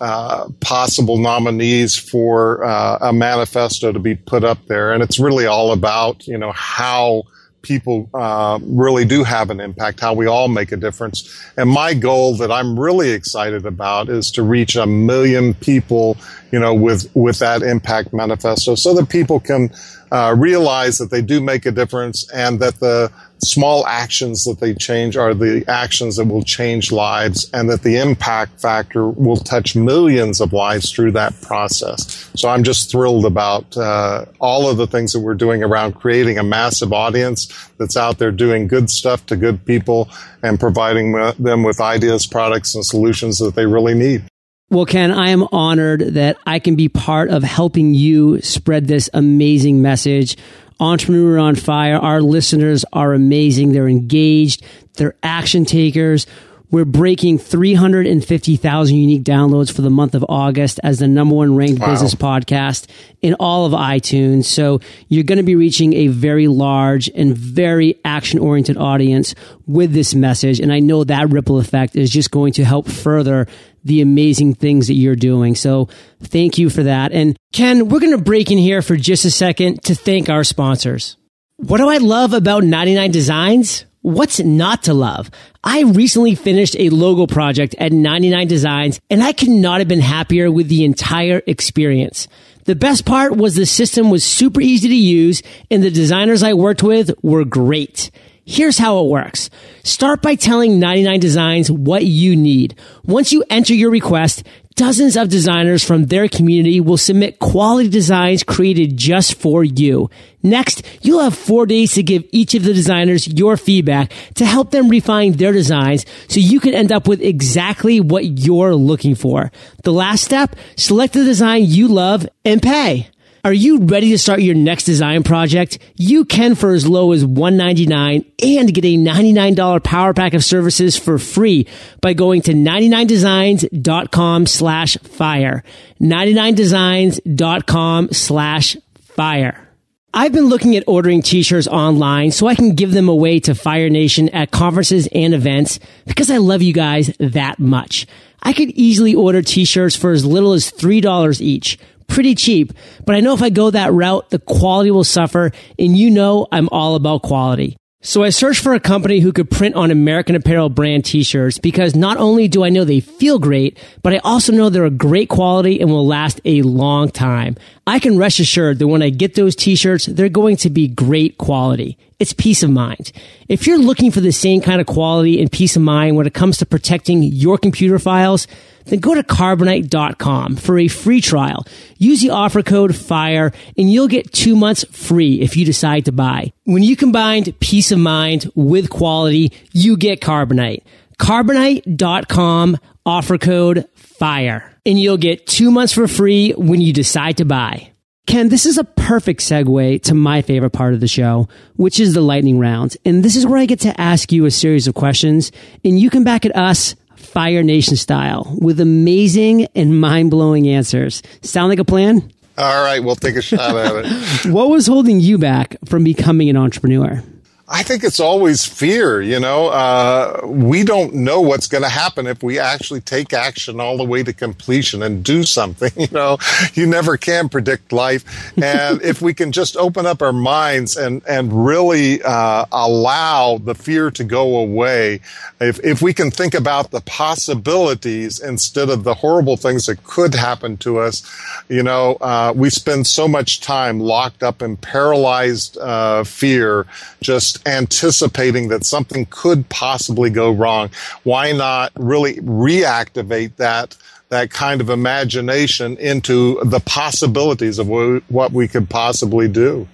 uh, 0.00 0.48
possible 0.60 1.18
nominees 1.18 1.96
for 1.96 2.64
uh, 2.64 2.98
a 3.00 3.12
manifesto 3.12 3.92
to 3.92 3.98
be 3.98 4.14
put 4.14 4.44
up 4.44 4.58
there, 4.66 4.92
and 4.92 5.02
it's 5.02 5.18
really 5.18 5.46
all 5.46 5.72
about 5.72 6.26
you 6.26 6.38
know 6.38 6.52
how 6.52 7.22
people 7.64 8.08
uh, 8.14 8.58
really 8.62 9.04
do 9.04 9.24
have 9.24 9.50
an 9.50 9.58
impact, 9.58 9.98
how 9.98 10.14
we 10.14 10.26
all 10.26 10.48
make 10.48 10.70
a 10.70 10.76
difference. 10.76 11.42
And 11.56 11.68
my 11.68 11.94
goal 11.94 12.36
that 12.36 12.52
I'm 12.52 12.78
really 12.78 13.10
excited 13.10 13.66
about 13.66 14.08
is 14.08 14.30
to 14.32 14.42
reach 14.42 14.76
a 14.76 14.86
million 14.86 15.54
people, 15.54 16.16
you 16.52 16.60
know, 16.60 16.74
with 16.74 17.10
with 17.14 17.40
that 17.40 17.62
impact 17.62 18.12
manifesto, 18.12 18.76
so 18.76 18.94
that 18.94 19.08
people 19.08 19.40
can 19.40 19.70
uh, 20.12 20.34
realize 20.38 20.98
that 20.98 21.10
they 21.10 21.22
do 21.22 21.40
make 21.40 21.66
a 21.66 21.72
difference 21.72 22.30
and 22.30 22.60
that 22.60 22.78
the 22.80 23.10
small 23.44 23.86
actions 23.86 24.44
that 24.44 24.60
they 24.60 24.74
change 24.74 25.16
are 25.16 25.34
the 25.34 25.64
actions 25.68 26.16
that 26.16 26.26
will 26.26 26.42
change 26.42 26.90
lives 26.90 27.50
and 27.52 27.70
that 27.70 27.82
the 27.82 27.96
impact 27.96 28.60
factor 28.60 29.08
will 29.08 29.36
touch 29.36 29.76
millions 29.76 30.40
of 30.40 30.52
lives 30.52 30.90
through 30.90 31.12
that 31.12 31.38
process. 31.42 32.30
So 32.34 32.48
I'm 32.48 32.64
just 32.64 32.90
thrilled 32.90 33.24
about 33.24 33.76
uh, 33.76 34.26
all 34.40 34.68
of 34.68 34.76
the 34.76 34.86
things 34.86 35.12
that 35.12 35.20
we're 35.20 35.34
doing 35.34 35.62
around 35.62 35.94
creating 35.94 36.38
a 36.38 36.42
massive 36.42 36.92
audience 36.92 37.46
that's 37.78 37.96
out 37.96 38.18
there 38.18 38.30
doing 38.30 38.66
good 38.66 38.90
stuff 38.90 39.26
to 39.26 39.36
good 39.36 39.64
people 39.64 40.08
and 40.42 40.58
providing 40.58 41.12
them 41.38 41.62
with 41.62 41.80
ideas, 41.80 42.26
products, 42.26 42.74
and 42.74 42.84
solutions 42.84 43.38
that 43.38 43.54
they 43.54 43.66
really 43.66 43.94
need. 43.94 44.24
Well, 44.70 44.86
Ken, 44.86 45.12
I 45.12 45.30
am 45.30 45.46
honored 45.52 46.00
that 46.00 46.36
I 46.46 46.58
can 46.58 46.74
be 46.74 46.88
part 46.88 47.30
of 47.30 47.42
helping 47.42 47.94
you 47.94 48.40
spread 48.40 48.88
this 48.88 49.08
amazing 49.14 49.82
message 49.82 50.36
Entrepreneur 50.84 51.38
on 51.38 51.56
Fire. 51.56 51.96
Our 51.96 52.20
listeners 52.20 52.84
are 52.92 53.14
amazing. 53.14 53.72
They're 53.72 53.88
engaged. 53.88 54.64
They're 54.94 55.16
action 55.22 55.64
takers. 55.64 56.26
We're 56.70 56.84
breaking 56.84 57.38
350,000 57.38 58.96
unique 58.96 59.22
downloads 59.22 59.72
for 59.72 59.82
the 59.82 59.90
month 59.90 60.16
of 60.16 60.24
August 60.28 60.80
as 60.82 60.98
the 60.98 61.06
number 61.06 61.36
one 61.36 61.54
ranked 61.54 61.80
wow. 61.80 61.90
business 61.90 62.16
podcast 62.16 62.88
in 63.22 63.34
all 63.34 63.64
of 63.64 63.72
iTunes. 63.72 64.46
So 64.46 64.80
you're 65.08 65.22
going 65.22 65.38
to 65.38 65.44
be 65.44 65.54
reaching 65.54 65.92
a 65.92 66.08
very 66.08 66.48
large 66.48 67.08
and 67.14 67.36
very 67.36 68.00
action 68.04 68.40
oriented 68.40 68.76
audience 68.76 69.36
with 69.68 69.92
this 69.92 70.16
message. 70.16 70.58
And 70.58 70.72
I 70.72 70.80
know 70.80 71.04
that 71.04 71.30
ripple 71.30 71.58
effect 71.58 71.94
is 71.94 72.10
just 72.10 72.32
going 72.32 72.54
to 72.54 72.64
help 72.64 72.88
further 72.88 73.46
the 73.84 74.00
amazing 74.00 74.54
things 74.54 74.86
that 74.88 74.94
you're 74.94 75.16
doing. 75.16 75.54
So 75.54 75.88
thank 76.22 76.58
you 76.58 76.70
for 76.70 76.82
that. 76.84 77.12
And 77.12 77.36
Ken, 77.52 77.88
we're 77.88 78.00
going 78.00 78.16
to 78.16 78.22
break 78.22 78.50
in 78.50 78.58
here 78.58 78.82
for 78.82 78.96
just 78.96 79.24
a 79.24 79.30
second 79.30 79.82
to 79.84 79.94
thank 79.94 80.28
our 80.28 80.44
sponsors. 80.44 81.16
What 81.56 81.78
do 81.78 81.88
I 81.88 81.98
love 81.98 82.32
about 82.32 82.64
99 82.64 83.10
Designs? 83.10 83.84
What's 84.00 84.40
not 84.40 84.82
to 84.84 84.94
love? 84.94 85.30
I 85.62 85.82
recently 85.82 86.34
finished 86.34 86.76
a 86.78 86.90
logo 86.90 87.26
project 87.26 87.74
at 87.78 87.92
99 87.92 88.48
Designs 88.48 89.00
and 89.08 89.22
I 89.22 89.32
could 89.32 89.48
not 89.48 89.80
have 89.80 89.88
been 89.88 90.00
happier 90.00 90.50
with 90.50 90.68
the 90.68 90.84
entire 90.84 91.42
experience. 91.46 92.28
The 92.64 92.74
best 92.74 93.04
part 93.04 93.36
was 93.36 93.54
the 93.54 93.66
system 93.66 94.10
was 94.10 94.24
super 94.24 94.60
easy 94.60 94.88
to 94.88 94.94
use 94.94 95.42
and 95.70 95.82
the 95.82 95.90
designers 95.90 96.42
I 96.42 96.54
worked 96.54 96.82
with 96.82 97.12
were 97.22 97.44
great. 97.44 98.10
Here's 98.46 98.76
how 98.76 99.02
it 99.02 99.08
works. 99.08 99.48
Start 99.84 100.20
by 100.20 100.34
telling 100.34 100.78
99 100.78 101.18
Designs 101.18 101.70
what 101.70 102.04
you 102.04 102.36
need. 102.36 102.78
Once 103.02 103.32
you 103.32 103.42
enter 103.48 103.72
your 103.72 103.90
request, 103.90 104.46
dozens 104.76 105.16
of 105.16 105.30
designers 105.30 105.82
from 105.82 106.04
their 106.04 106.28
community 106.28 106.78
will 106.78 106.98
submit 106.98 107.38
quality 107.38 107.88
designs 107.88 108.42
created 108.42 108.98
just 108.98 109.36
for 109.36 109.64
you. 109.64 110.10
Next, 110.42 110.82
you'll 111.00 111.22
have 111.22 111.34
four 111.34 111.64
days 111.64 111.94
to 111.94 112.02
give 112.02 112.24
each 112.32 112.54
of 112.54 112.64
the 112.64 112.74
designers 112.74 113.26
your 113.26 113.56
feedback 113.56 114.12
to 114.34 114.44
help 114.44 114.72
them 114.72 114.90
refine 114.90 115.32
their 115.32 115.52
designs 115.52 116.04
so 116.28 116.38
you 116.38 116.60
can 116.60 116.74
end 116.74 116.92
up 116.92 117.08
with 117.08 117.22
exactly 117.22 117.98
what 117.98 118.26
you're 118.26 118.74
looking 118.74 119.14
for. 119.14 119.50
The 119.84 119.92
last 119.92 120.22
step, 120.22 120.54
select 120.76 121.14
the 121.14 121.24
design 121.24 121.64
you 121.64 121.88
love 121.88 122.28
and 122.44 122.60
pay. 122.60 123.08
Are 123.44 123.52
you 123.52 123.80
ready 123.80 124.08
to 124.08 124.16
start 124.16 124.40
your 124.40 124.54
next 124.54 124.84
design 124.84 125.22
project? 125.22 125.78
You 125.96 126.24
can 126.24 126.54
for 126.54 126.72
as 126.72 126.88
low 126.88 127.12
as 127.12 127.26
199 127.26 128.24
and 128.42 128.72
get 128.72 128.86
a 128.86 128.96
$99 128.96 129.84
power 129.84 130.14
pack 130.14 130.32
of 130.32 130.42
services 130.42 130.96
for 130.96 131.18
free 131.18 131.66
by 132.00 132.14
going 132.14 132.40
to 132.40 132.54
99designs.com 132.54 134.46
slash 134.46 134.96
fire. 134.96 135.62
99designs.com 136.00 138.08
slash 138.12 138.78
fire. 139.02 139.68
I've 140.14 140.32
been 140.32 140.46
looking 140.46 140.74
at 140.76 140.84
ordering 140.86 141.20
t-shirts 141.20 141.66
online 141.66 142.30
so 142.30 142.46
I 142.46 142.54
can 142.54 142.74
give 142.74 142.92
them 142.92 143.10
away 143.10 143.40
to 143.40 143.54
Fire 143.54 143.90
Nation 143.90 144.30
at 144.30 144.52
conferences 144.52 145.06
and 145.12 145.34
events 145.34 145.80
because 146.06 146.30
I 146.30 146.38
love 146.38 146.62
you 146.62 146.72
guys 146.72 147.14
that 147.18 147.58
much. 147.58 148.06
I 148.42 148.54
could 148.54 148.70
easily 148.70 149.14
order 149.14 149.42
t-shirts 149.42 149.96
for 149.96 150.12
as 150.12 150.24
little 150.24 150.52
as 150.52 150.70
$3 150.70 151.40
each 151.40 151.78
pretty 152.06 152.34
cheap. 152.34 152.72
But 153.04 153.14
I 153.14 153.20
know 153.20 153.34
if 153.34 153.42
I 153.42 153.50
go 153.50 153.70
that 153.70 153.92
route, 153.92 154.30
the 154.30 154.38
quality 154.38 154.90
will 154.90 155.04
suffer. 155.04 155.52
And 155.78 155.96
you 155.96 156.10
know, 156.10 156.46
I'm 156.52 156.68
all 156.70 156.94
about 156.94 157.22
quality. 157.22 157.76
So 158.06 158.22
I 158.22 158.28
searched 158.28 158.62
for 158.62 158.74
a 158.74 158.80
company 158.80 159.20
who 159.20 159.32
could 159.32 159.50
print 159.50 159.76
on 159.76 159.90
American 159.90 160.36
Apparel 160.36 160.68
brand 160.68 161.06
t-shirts 161.06 161.56
because 161.56 161.96
not 161.96 162.18
only 162.18 162.48
do 162.48 162.62
I 162.62 162.68
know 162.68 162.84
they 162.84 163.00
feel 163.00 163.38
great, 163.38 163.78
but 164.02 164.12
I 164.12 164.18
also 164.18 164.52
know 164.52 164.68
they're 164.68 164.84
a 164.84 164.90
great 164.90 165.30
quality 165.30 165.80
and 165.80 165.88
will 165.88 166.06
last 166.06 166.38
a 166.44 166.60
long 166.60 167.08
time. 167.08 167.56
I 167.86 167.98
can 167.98 168.18
rest 168.18 168.40
assured 168.40 168.78
that 168.78 168.88
when 168.88 169.00
I 169.00 169.08
get 169.08 169.36
those 169.36 169.56
t-shirts, 169.56 170.04
they're 170.04 170.28
going 170.28 170.56
to 170.58 170.68
be 170.68 170.86
great 170.86 171.38
quality. 171.38 171.96
It's 172.18 172.34
peace 172.34 172.62
of 172.62 172.68
mind. 172.68 173.10
If 173.48 173.66
you're 173.66 173.78
looking 173.78 174.10
for 174.10 174.20
the 174.20 174.32
same 174.32 174.60
kind 174.60 174.82
of 174.82 174.86
quality 174.86 175.40
and 175.40 175.50
peace 175.50 175.74
of 175.74 175.80
mind 175.80 176.16
when 176.16 176.26
it 176.26 176.34
comes 176.34 176.58
to 176.58 176.66
protecting 176.66 177.22
your 177.22 177.56
computer 177.56 177.98
files, 177.98 178.46
then 178.86 179.00
go 179.00 179.14
to 179.14 179.22
carbonite.com 179.22 180.56
for 180.56 180.78
a 180.78 180.88
free 180.88 181.20
trial. 181.20 181.66
Use 181.98 182.20
the 182.20 182.30
offer 182.30 182.62
code 182.62 182.94
FIRE 182.94 183.52
and 183.76 183.90
you'll 183.90 184.08
get 184.08 184.32
two 184.32 184.56
months 184.56 184.84
free 184.92 185.40
if 185.40 185.56
you 185.56 185.64
decide 185.64 186.04
to 186.06 186.12
buy. 186.12 186.52
When 186.64 186.82
you 186.82 186.96
combine 186.96 187.44
peace 187.60 187.92
of 187.92 187.98
mind 187.98 188.50
with 188.54 188.90
quality, 188.90 189.52
you 189.72 189.96
get 189.96 190.20
Carbonite. 190.20 190.82
Carbonite.com 191.18 192.78
offer 193.06 193.38
code 193.38 193.88
FIRE 193.94 194.72
and 194.86 195.00
you'll 195.00 195.16
get 195.16 195.46
two 195.46 195.70
months 195.70 195.92
for 195.92 196.06
free 196.06 196.52
when 196.52 196.80
you 196.80 196.92
decide 196.92 197.38
to 197.38 197.44
buy. 197.44 197.90
Ken, 198.26 198.48
this 198.48 198.64
is 198.64 198.78
a 198.78 198.84
perfect 198.84 199.40
segue 199.40 200.02
to 200.02 200.14
my 200.14 200.40
favorite 200.40 200.70
part 200.70 200.94
of 200.94 201.00
the 201.00 201.08
show, 201.08 201.46
which 201.76 202.00
is 202.00 202.14
the 202.14 202.22
lightning 202.22 202.58
round. 202.58 202.96
And 203.04 203.22
this 203.22 203.36
is 203.36 203.46
where 203.46 203.58
I 203.58 203.66
get 203.66 203.80
to 203.80 204.00
ask 204.00 204.32
you 204.32 204.46
a 204.46 204.50
series 204.50 204.86
of 204.86 204.94
questions 204.94 205.52
and 205.84 206.00
you 206.00 206.08
come 206.08 206.24
back 206.24 206.46
at 206.46 206.56
us 206.56 206.94
Fire 207.24 207.62
Nation 207.62 207.96
style 207.96 208.56
with 208.60 208.80
amazing 208.80 209.66
and 209.74 210.00
mind 210.00 210.30
blowing 210.30 210.68
answers. 210.68 211.22
Sound 211.42 211.70
like 211.70 211.78
a 211.78 211.84
plan? 211.84 212.30
All 212.56 212.84
right, 212.84 213.02
we'll 213.02 213.16
take 213.16 213.36
a 213.36 213.42
shot 213.42 213.76
at 213.76 214.04
it. 214.04 214.46
what 214.52 214.68
was 214.68 214.86
holding 214.86 215.18
you 215.20 215.38
back 215.38 215.76
from 215.86 216.04
becoming 216.04 216.48
an 216.48 216.56
entrepreneur? 216.56 217.22
I 217.66 217.82
think 217.82 218.04
it's 218.04 218.20
always 218.20 218.66
fear. 218.66 219.22
You 219.22 219.40
know, 219.40 219.68
uh, 219.68 220.40
we 220.44 220.84
don't 220.84 221.14
know 221.14 221.40
what's 221.40 221.66
going 221.66 221.82
to 221.82 221.88
happen 221.88 222.26
if 222.26 222.42
we 222.42 222.58
actually 222.58 223.00
take 223.00 223.32
action 223.32 223.80
all 223.80 223.96
the 223.96 224.04
way 224.04 224.22
to 224.22 224.34
completion 224.34 225.02
and 225.02 225.24
do 225.24 225.42
something. 225.42 225.90
You 226.04 226.08
know, 226.12 226.38
you 226.74 226.86
never 226.86 227.16
can 227.16 227.48
predict 227.48 227.90
life, 227.90 228.52
and 228.58 229.00
if 229.00 229.22
we 229.22 229.32
can 229.32 229.52
just 229.52 229.74
open 229.76 230.04
up 230.04 230.20
our 230.20 230.32
minds 230.32 230.96
and 230.96 231.22
and 231.26 231.64
really 231.64 232.22
uh, 232.22 232.66
allow 232.70 233.56
the 233.56 233.74
fear 233.74 234.10
to 234.10 234.24
go 234.24 234.56
away, 234.56 235.20
if 235.60 235.82
if 235.82 236.02
we 236.02 236.12
can 236.12 236.30
think 236.30 236.52
about 236.52 236.90
the 236.90 237.00
possibilities 237.00 238.38
instead 238.38 238.90
of 238.90 239.04
the 239.04 239.14
horrible 239.14 239.56
things 239.56 239.86
that 239.86 240.04
could 240.04 240.34
happen 240.34 240.76
to 240.78 240.98
us, 240.98 241.22
you 241.68 241.82
know, 241.82 242.16
uh, 242.20 242.52
we 242.54 242.68
spend 242.68 243.06
so 243.06 243.26
much 243.26 243.60
time 243.60 243.98
locked 244.00 244.42
up 244.42 244.60
in 244.60 244.76
paralyzed 244.76 245.78
uh, 245.78 246.22
fear, 246.24 246.86
just 247.22 247.53
just 247.54 247.68
anticipating 247.68 248.68
that 248.68 248.84
something 248.84 249.26
could 249.30 249.68
possibly 249.68 250.30
go 250.30 250.50
wrong. 250.50 250.90
Why 251.22 251.52
not 251.52 251.92
really 251.96 252.36
reactivate 252.36 253.56
that? 253.56 253.96
that 254.30 254.50
kind 254.50 254.80
of 254.80 254.90
imagination 254.90 255.96
into 255.98 256.58
the 256.64 256.80
possibilities 256.80 257.78
of 257.78 257.86
what 257.86 258.50
we 258.50 258.66
could 258.66 258.90
possibly 258.90 259.46
do. 259.46 259.86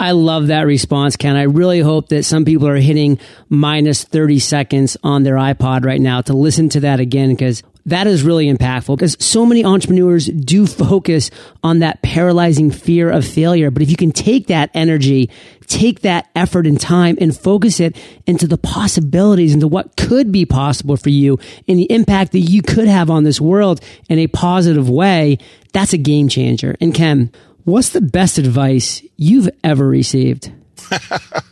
I 0.00 0.10
love 0.10 0.48
that 0.48 0.62
response, 0.62 1.14
Ken. 1.14 1.36
I 1.36 1.42
really 1.42 1.80
hope 1.80 2.08
that 2.08 2.24
some 2.24 2.44
people 2.44 2.66
are 2.66 2.76
hitting 2.76 3.20
minus 3.48 4.02
30 4.02 4.40
seconds 4.40 4.96
on 5.04 5.22
their 5.22 5.36
iPod 5.36 5.84
right 5.84 6.00
now 6.00 6.20
to 6.22 6.32
listen 6.32 6.68
to 6.70 6.80
that 6.80 6.98
again 6.98 7.30
because 7.30 7.62
that 7.86 8.08
is 8.08 8.24
really 8.24 8.52
impactful 8.52 8.96
because 8.96 9.16
so 9.20 9.46
many 9.46 9.64
entrepreneurs 9.64 10.26
do 10.26 10.66
focus 10.66 11.30
on 11.62 11.78
that 11.78 12.02
paralyzing 12.02 12.72
fear 12.72 13.10
of 13.10 13.24
failure. 13.24 13.70
But 13.70 13.82
if 13.82 13.90
you 13.90 13.96
can 13.96 14.10
take 14.10 14.48
that 14.48 14.70
energy, 14.74 15.30
take 15.66 16.00
that 16.00 16.28
effort 16.34 16.66
and 16.66 16.80
time 16.80 17.16
and 17.20 17.36
focus 17.36 17.80
it 17.80 17.96
into 18.26 18.46
the 18.46 18.58
possibilities, 18.58 19.54
into 19.54 19.68
what 19.68 19.96
could 19.96 20.32
be 20.32 20.46
possible 20.46 20.96
for 20.96 21.10
you 21.10 21.38
and 21.68 21.78
the 21.78 21.90
impact 21.90 22.32
that 22.32 22.40
you 22.40 22.62
could 22.62 22.88
have 22.88 23.10
on 23.10 23.24
this 23.24 23.40
world 23.40 23.80
in 24.08 24.18
a 24.18 24.26
positive 24.26 24.88
way, 24.88 25.38
that's 25.72 25.92
a 25.92 25.98
game 25.98 26.28
changer. 26.28 26.76
And 26.80 26.94
Ken, 26.94 27.30
what's 27.64 27.90
the 27.90 28.00
best 28.00 28.38
advice 28.38 29.02
you've 29.16 29.48
ever 29.62 29.86
received? 29.86 30.52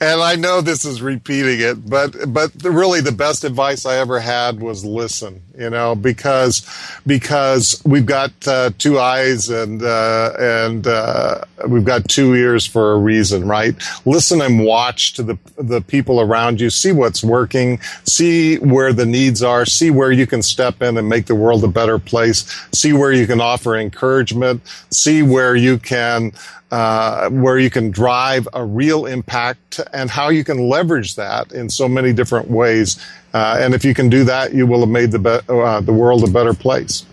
and 0.00 0.20
I 0.20 0.36
know 0.36 0.60
this 0.60 0.84
is 0.84 1.02
repeating 1.02 1.60
it, 1.60 1.88
but 1.88 2.32
but 2.32 2.52
really 2.62 3.00
the 3.00 3.12
best 3.12 3.44
advice 3.44 3.86
I 3.86 3.96
ever 3.96 4.20
had 4.20 4.60
was 4.60 4.84
listen. 4.84 5.42
You 5.58 5.70
know, 5.70 5.94
because 5.94 6.66
because 7.06 7.80
we've 7.84 8.04
got 8.04 8.30
uh, 8.46 8.70
two 8.78 8.98
eyes 8.98 9.48
and 9.48 9.82
uh, 9.82 10.32
and 10.38 10.86
uh, 10.86 11.40
we've 11.66 11.84
got 11.84 12.08
two 12.08 12.34
ears 12.34 12.66
for 12.66 12.92
a 12.92 12.98
reason, 12.98 13.48
right? 13.48 13.74
Listen 14.04 14.42
and 14.42 14.64
watch 14.64 15.14
to 15.14 15.22
the 15.22 15.38
the 15.56 15.80
people 15.80 16.20
around 16.20 16.60
you. 16.60 16.68
See 16.68 16.92
what's 16.92 17.24
working. 17.24 17.80
See 18.04 18.58
where 18.58 18.92
the 18.92 19.06
needs 19.06 19.42
are. 19.42 19.64
See 19.64 19.90
where 19.90 20.12
you 20.12 20.26
can 20.26 20.42
step 20.42 20.82
in 20.82 20.98
and 20.98 21.08
make 21.08 21.26
the 21.26 21.34
world 21.34 21.64
a 21.64 21.68
better 21.68 21.98
place. 21.98 22.44
See 22.72 22.92
where 22.92 23.12
you 23.12 23.26
can 23.26 23.40
offer 23.40 23.76
encouragement. 23.76 24.60
See 24.90 25.22
where 25.22 25.56
you 25.56 25.78
can 25.78 26.32
uh, 26.70 27.28
where 27.30 27.58
you 27.58 27.70
can 27.70 27.90
drive 27.90 28.48
a 28.52 28.64
real 28.64 29.06
impact 29.06 29.80
and 29.92 30.10
how 30.10 30.28
you 30.28 30.44
can 30.44 30.68
leverage 30.68 31.14
that 31.16 31.52
in 31.52 31.68
so 31.68 31.88
many 31.88 32.12
different 32.12 32.50
ways. 32.50 33.04
Uh, 33.32 33.58
and 33.60 33.74
if 33.74 33.84
you 33.84 33.94
can 33.94 34.08
do 34.08 34.24
that, 34.24 34.54
you 34.54 34.66
will 34.66 34.80
have 34.80 34.88
made 34.88 35.10
the, 35.12 35.18
be- 35.18 35.52
uh, 35.52 35.80
the 35.80 35.92
world 35.92 36.24
a 36.24 36.30
better 36.30 36.54
place. 36.54 37.06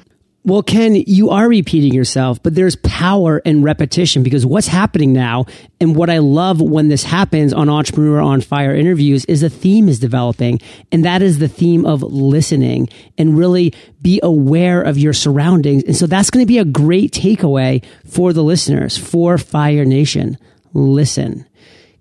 Well, 0.45 0.61
Ken, 0.61 0.95
you 0.95 1.29
are 1.29 1.47
repeating 1.47 1.93
yourself, 1.93 2.43
but 2.43 2.53
there's 2.53 2.75
power 2.75 3.37
in 3.39 3.63
repetition 3.63 4.23
because 4.23 4.45
what's 4.45 4.67
happening 4.67 5.13
now 5.13 5.45
and 5.79 5.95
what 5.95 6.09
I 6.09 6.17
love 6.17 6.59
when 6.59 6.89
this 6.89 7.05
happens 7.05 7.53
on 7.53 7.69
Entrepreneur 7.69 8.19
on 8.19 8.41
Fire 8.41 8.75
interviews 8.75 9.23
is 9.25 9.41
a 9.41 9.49
theme 9.49 9.87
is 9.87 9.99
developing. 9.99 10.59
And 10.91 11.05
that 11.05 11.21
is 11.21 11.39
the 11.39 11.47
theme 11.47 11.85
of 11.85 12.03
listening 12.03 12.89
and 13.17 13.37
really 13.37 13.73
be 14.01 14.19
aware 14.21 14.81
of 14.81 14.97
your 14.97 15.13
surroundings. 15.13 15.85
And 15.85 15.95
so 15.95 16.07
that's 16.07 16.29
going 16.29 16.45
to 16.45 16.47
be 16.47 16.57
a 16.59 16.65
great 16.65 17.13
takeaway 17.13 17.81
for 18.05 18.33
the 18.33 18.43
listeners 18.43 18.97
for 18.97 19.37
Fire 19.37 19.85
Nation. 19.85 20.37
Listen. 20.73 21.45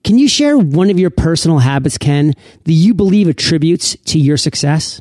Can 0.02 0.18
you 0.18 0.26
share 0.26 0.59
one 0.59 0.90
of 0.90 0.98
your 0.98 1.11
personal 1.11 1.61
habits, 1.61 1.96
Ken, 1.96 2.35
that 2.64 2.72
you 2.72 2.92
believe 2.92 3.28
attributes 3.28 3.96
to 4.07 4.18
your 4.18 4.37
success? 4.37 5.00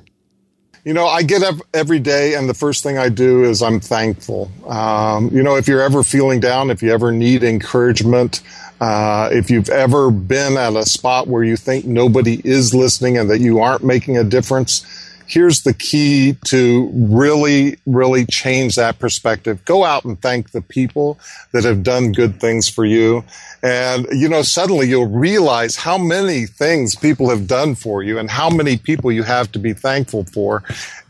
You 0.84 0.94
know, 0.94 1.06
I 1.06 1.22
get 1.22 1.44
up 1.44 1.58
every 1.76 2.00
day, 2.00 2.34
and 2.34 2.50
the 2.50 2.56
first 2.56 2.82
thing 2.82 2.98
I 2.98 3.10
do 3.10 3.44
is 3.44 3.62
I'm 3.62 3.80
thankful. 3.80 4.52
Um, 4.68 5.30
you 5.32 5.44
know, 5.44 5.56
if 5.56 5.68
you're 5.68 5.82
ever 5.82 6.04
feeling 6.04 6.40
down, 6.40 6.72
if 6.72 6.82
you 6.82 6.92
ever 6.92 7.12
need 7.12 7.44
encouragement, 7.44 8.42
uh, 8.80 9.30
if 9.32 9.52
you've 9.52 9.70
ever 9.70 10.10
been 10.10 10.58
at 10.58 10.76
a 10.76 10.84
spot 10.84 11.28
where 11.28 11.44
you 11.44 11.56
think 11.56 11.86
nobody 11.86 12.42
is 12.44 12.74
listening 12.74 13.20
and 13.20 13.30
that 13.30 13.42
you 13.42 13.60
aren't 13.60 13.84
making 13.84 14.18
a 14.18 14.24
difference, 14.24 14.84
here's 15.32 15.62
the 15.62 15.74
key 15.74 16.36
to 16.46 16.90
really, 16.94 17.78
really 17.86 18.26
change 18.26 18.76
that 18.76 19.00
perspective. 19.00 19.64
Go 19.64 19.86
out 19.86 20.04
and 20.04 20.22
thank 20.22 20.52
the 20.52 20.62
people 20.62 21.18
that 21.54 21.64
have 21.64 21.84
done 21.84 22.12
good 22.12 22.42
things 22.42 22.68
for 22.68 22.84
you. 22.84 23.24
And, 23.64 24.08
you 24.12 24.28
know, 24.28 24.42
suddenly 24.42 24.90
you'll 24.90 25.08
realize 25.08 25.78
how 25.78 25.98
many 25.98 26.48
things 26.48 26.96
people 26.96 27.30
have 27.30 27.48
done 27.48 27.76
for 27.76 28.04
you 28.04 28.20
and 28.20 28.30
how 28.30 28.50
many 28.50 28.76
people 28.78 29.10
you 29.12 29.24
have 29.24 29.50
to 29.54 29.60
be 29.60 29.72
thankful 29.74 30.26
for. 30.26 30.64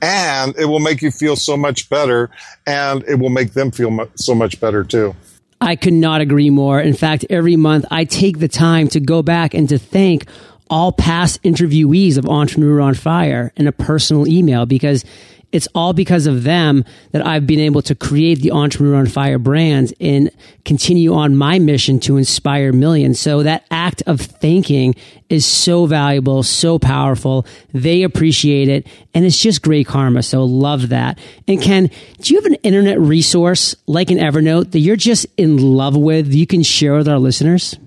And 0.03 0.55
it 0.55 0.65
will 0.65 0.79
make 0.79 1.01
you 1.01 1.09
feel 1.09 1.35
so 1.35 1.57
much 1.57 1.89
better 1.89 2.29
and 2.67 3.03
it 3.07 3.15
will 3.15 3.29
make 3.29 3.53
them 3.53 3.71
feel 3.71 4.07
so 4.15 4.35
much 4.35 4.59
better 4.59 4.83
too. 4.83 5.15
I 5.59 5.75
could 5.75 5.93
not 5.93 6.21
agree 6.21 6.49
more. 6.49 6.79
In 6.79 6.95
fact, 6.95 7.25
every 7.29 7.55
month 7.55 7.85
I 7.91 8.05
take 8.05 8.39
the 8.39 8.47
time 8.47 8.87
to 8.89 8.99
go 8.99 9.21
back 9.21 9.53
and 9.53 9.69
to 9.69 9.77
thank 9.77 10.25
all 10.71 10.91
past 10.91 11.43
interviewees 11.43 12.17
of 12.17 12.25
Entrepreneur 12.25 12.81
on 12.81 12.95
Fire 12.95 13.51
in 13.57 13.67
a 13.67 13.71
personal 13.71 14.27
email 14.27 14.65
because 14.65 15.03
it's 15.51 15.67
all 15.75 15.91
because 15.91 16.27
of 16.27 16.43
them 16.43 16.85
that 17.11 17.25
I've 17.25 17.45
been 17.45 17.59
able 17.59 17.81
to 17.83 17.95
create 17.95 18.39
the 18.41 18.51
Entrepreneur 18.51 18.95
on 18.95 19.05
Fire 19.05 19.37
brand 19.37 19.93
and 19.99 20.31
continue 20.63 21.13
on 21.13 21.35
my 21.35 21.59
mission 21.59 21.99
to 22.01 22.15
inspire 22.15 22.71
millions. 22.71 23.19
So 23.19 23.43
that 23.43 23.65
act 23.69 24.01
of 24.07 24.21
thanking 24.21 24.95
is 25.29 25.45
so 25.45 25.85
valuable, 25.85 26.41
so 26.43 26.79
powerful. 26.79 27.45
They 27.73 28.03
appreciate 28.03 28.69
it 28.69 28.87
and 29.13 29.25
it's 29.25 29.39
just 29.39 29.61
great 29.61 29.87
karma. 29.87 30.23
So 30.23 30.45
love 30.45 30.89
that. 30.89 31.19
And 31.47 31.61
Ken, 31.61 31.89
do 32.21 32.33
you 32.33 32.39
have 32.39 32.49
an 32.49 32.57
internet 32.63 32.99
resource 32.99 33.75
like 33.87 34.09
an 34.09 34.17
Evernote 34.17 34.71
that 34.71 34.79
you're 34.79 34.95
just 34.95 35.25
in 35.35 35.57
love 35.57 35.97
with 35.97 36.33
you 36.33 36.47
can 36.47 36.63
share 36.63 36.95
with 36.95 37.09
our 37.09 37.19
listeners? 37.19 37.77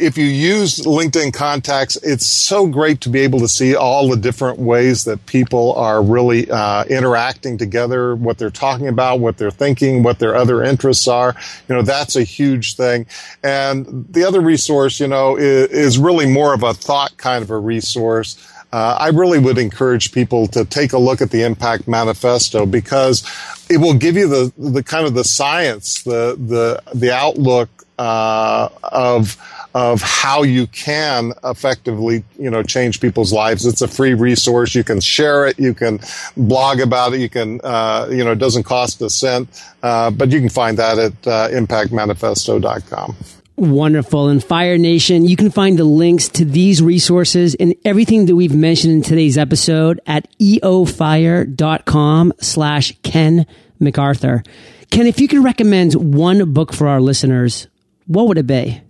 If 0.00 0.16
you 0.16 0.24
use 0.24 0.78
LinkedIn 0.78 1.32
contacts, 1.32 1.96
it's 1.96 2.26
so 2.26 2.66
great 2.66 3.00
to 3.02 3.08
be 3.08 3.20
able 3.20 3.38
to 3.40 3.48
see 3.48 3.76
all 3.76 4.08
the 4.08 4.16
different 4.16 4.58
ways 4.58 5.04
that 5.04 5.26
people 5.26 5.74
are 5.74 6.02
really 6.02 6.50
uh, 6.50 6.84
interacting 6.84 7.58
together, 7.58 8.16
what 8.16 8.38
they're 8.38 8.50
talking 8.50 8.88
about, 8.88 9.20
what 9.20 9.36
they're 9.36 9.50
thinking, 9.50 10.02
what 10.02 10.18
their 10.18 10.34
other 10.34 10.62
interests 10.62 11.06
are. 11.06 11.36
You 11.68 11.74
know, 11.76 11.82
that's 11.82 12.16
a 12.16 12.22
huge 12.22 12.76
thing. 12.76 13.06
And 13.42 14.06
the 14.08 14.24
other 14.24 14.40
resource, 14.40 14.98
you 14.98 15.06
know, 15.06 15.36
is, 15.36 15.68
is 15.70 15.98
really 15.98 16.26
more 16.26 16.54
of 16.54 16.62
a 16.62 16.74
thought 16.74 17.16
kind 17.16 17.42
of 17.42 17.50
a 17.50 17.58
resource. 17.58 18.36
Uh, 18.72 18.96
I 19.00 19.08
really 19.08 19.38
would 19.38 19.58
encourage 19.58 20.12
people 20.12 20.46
to 20.48 20.64
take 20.64 20.92
a 20.92 20.98
look 20.98 21.20
at 21.20 21.30
the 21.30 21.42
Impact 21.42 21.88
Manifesto 21.88 22.66
because 22.66 23.28
it 23.68 23.78
will 23.78 23.94
give 23.94 24.16
you 24.16 24.28
the 24.28 24.52
the 24.56 24.82
kind 24.82 25.06
of 25.06 25.14
the 25.14 25.24
science, 25.24 26.04
the 26.04 26.36
the 26.38 26.80
the 26.94 27.12
outlook 27.12 27.68
uh, 27.98 28.68
of 28.84 29.36
of 29.74 30.02
how 30.02 30.42
you 30.42 30.66
can 30.68 31.32
effectively, 31.44 32.24
you 32.38 32.50
know, 32.50 32.62
change 32.62 33.00
people's 33.00 33.32
lives. 33.32 33.66
It's 33.66 33.82
a 33.82 33.88
free 33.88 34.14
resource. 34.14 34.74
You 34.74 34.84
can 34.84 35.00
share 35.00 35.46
it. 35.46 35.58
You 35.58 35.74
can 35.74 36.00
blog 36.36 36.80
about 36.80 37.14
it. 37.14 37.20
You 37.20 37.28
can, 37.28 37.60
uh, 37.62 38.08
you 38.10 38.24
know, 38.24 38.32
it 38.32 38.38
doesn't 38.38 38.64
cost 38.64 39.00
a 39.02 39.10
cent, 39.10 39.48
uh, 39.82 40.10
but 40.10 40.30
you 40.30 40.40
can 40.40 40.48
find 40.48 40.78
that 40.78 40.98
at 40.98 41.26
uh, 41.26 41.48
impactmanifesto.com. 41.50 43.16
Wonderful. 43.56 44.28
And 44.28 44.42
Fire 44.42 44.78
Nation, 44.78 45.26
you 45.26 45.36
can 45.36 45.50
find 45.50 45.78
the 45.78 45.84
links 45.84 46.28
to 46.30 46.46
these 46.46 46.82
resources 46.82 47.54
and 47.54 47.74
everything 47.84 48.24
that 48.26 48.34
we've 48.34 48.54
mentioned 48.54 48.94
in 48.94 49.02
today's 49.02 49.36
episode 49.36 50.00
at 50.06 50.26
eofire.com 50.38 52.32
slash 52.40 52.96
Ken 53.02 53.46
McArthur. 53.78 54.46
Ken, 54.90 55.06
if 55.06 55.20
you 55.20 55.28
could 55.28 55.44
recommend 55.44 55.94
one 55.94 56.52
book 56.54 56.72
for 56.72 56.88
our 56.88 57.02
listeners, 57.02 57.68
what 58.06 58.28
would 58.28 58.38
it 58.38 58.46
be? 58.46 58.80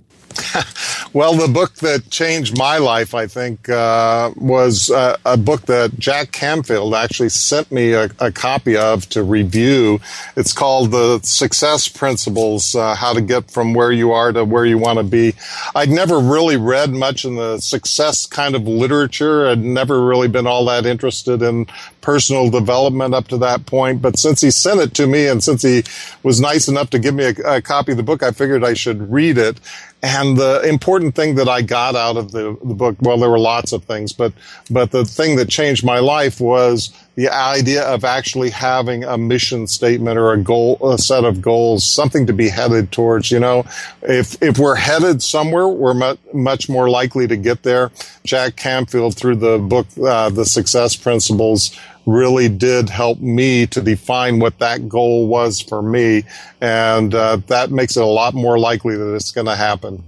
well, 1.13 1.35
the 1.35 1.49
book 1.49 1.75
that 1.77 2.11
changed 2.11 2.57
my 2.57 2.79
life, 2.79 3.15
I 3.15 3.27
think, 3.27 3.69
uh, 3.69 4.33
was 4.37 4.91
uh, 4.91 5.17
a 5.25 5.37
book 5.37 5.63
that 5.63 5.99
Jack 5.99 6.33
Canfield 6.33 6.95
actually 6.95 7.29
sent 7.29 7.71
me 7.71 7.93
a, 7.93 8.11
a, 8.19 8.33
copy 8.33 8.77
of 8.77 9.09
to 9.11 9.23
review. 9.23 10.01
It's 10.37 10.53
called 10.53 10.91
The 10.91 11.21
Success 11.23 11.89
Principles 11.89 12.75
uh, 12.75 12.95
How 12.95 13.13
to 13.13 13.21
Get 13.21 13.51
from 13.51 13.75
Where 13.75 13.93
You 13.93 14.13
Are 14.13 14.33
to 14.33 14.45
Where 14.45 14.65
You 14.65 14.79
Want 14.79 14.99
to 14.99 15.05
Be. 15.05 15.35
I'd 15.75 15.91
never 15.91 16.19
really 16.19 16.57
read 16.57 16.91
much 16.91 17.25
in 17.25 17.37
the 17.37 17.59
success 17.61 18.27
kind 18.27 18.55
of 18.55 18.67
literature. 18.67 19.49
I'd 19.49 19.63
never 19.63 20.05
really 20.05 20.29
been 20.29 20.47
all 20.47 20.65
that 20.67 20.87
interested 20.87 21.43
in 21.43 21.67
personal 22.01 22.51
development 22.51 23.15
up 23.15 23.29
to 23.29 23.39
that 23.39 23.67
point. 23.67 24.03
But 24.03 24.19
since 24.19 24.41
he 24.41 24.51
sent 24.51 24.81
it 24.81 24.95
to 24.95 25.07
me 25.07 25.27
and 25.27 25.43
since 25.43 25.63
he 25.63 25.83
was 26.23 26.41
nice 26.41 26.69
enough 26.69 26.91
to 26.91 26.99
give 26.99 27.15
me 27.15 27.25
a, 27.25 27.57
a 27.57 27.63
copy 27.63 27.93
of 27.93 27.97
the 27.97 28.03
book, 28.03 28.23
I 28.23 28.31
figured 28.33 28.65
I 28.65 28.75
should 28.75 29.11
read 29.11 29.39
it. 29.39 29.61
And 30.03 30.39
the 30.39 30.63
important 30.63 31.15
thing 31.15 31.35
that 31.35 31.49
I 31.49 31.61
got 31.61 31.95
out 31.95 32.17
of 32.17 32.33
the, 32.33 32.57
the 32.65 32.73
book, 32.73 32.97
well, 33.01 33.19
there 33.19 33.29
were 33.29 33.39
lots 33.39 33.73
of 33.73 33.85
things, 33.85 34.15
but, 34.15 34.33
but 34.71 34.93
the 34.93 35.05
thing 35.05 35.37
that 35.37 35.51
changed 35.51 35.85
my 35.85 35.99
life 35.99 36.41
was 36.41 36.91
the 37.17 37.29
idea 37.29 37.83
of 37.83 38.03
actually 38.03 38.49
having 38.49 39.05
a 39.05 39.19
mission 39.19 39.67
statement 39.67 40.17
or 40.17 40.33
a 40.33 40.39
goal, 40.39 40.79
a 40.83 40.97
set 40.97 41.25
of 41.25 41.43
goals, 41.43 41.85
something 41.85 42.27
to 42.27 42.33
be 42.33 42.49
headed 42.49 42.93
towards. 42.93 43.31
You 43.31 43.41
know, 43.41 43.67
if, 44.01 44.43
if 44.43 44.59
we're 44.59 44.77
headed 44.77 45.23
somewhere, 45.23 45.69
we're 45.69 45.93
much, 45.93 46.19
much 46.33 46.69
more 46.71 46.89
likely 46.89 47.27
to 47.27 47.37
get 47.37 47.63
there. 47.63 47.91
Jack 48.25 48.57
Canfield, 48.57 49.17
through 49.17 49.37
the 49.37 49.59
book, 49.59 49.87
uh, 50.03 50.31
The 50.31 50.47
Success 50.47 50.97
Principles, 50.97 51.79
really 52.07 52.49
did 52.49 52.89
help 52.89 53.21
me 53.21 53.67
to 53.69 53.81
define 53.81 54.39
what 54.39 54.59
that 54.59 54.89
goal 54.89 55.29
was 55.29 55.61
for 55.61 55.83
me. 55.83 56.25
And 56.61 57.15
uh, 57.15 57.37
that 57.47 57.71
makes 57.71 57.97
it 57.97 58.03
a 58.03 58.07
lot 58.07 58.35
more 58.35 58.59
likely 58.59 58.97
that 58.97 59.15
it's 59.15 59.31
going 59.31 59.47
to 59.47 59.57
happen. 59.57 60.05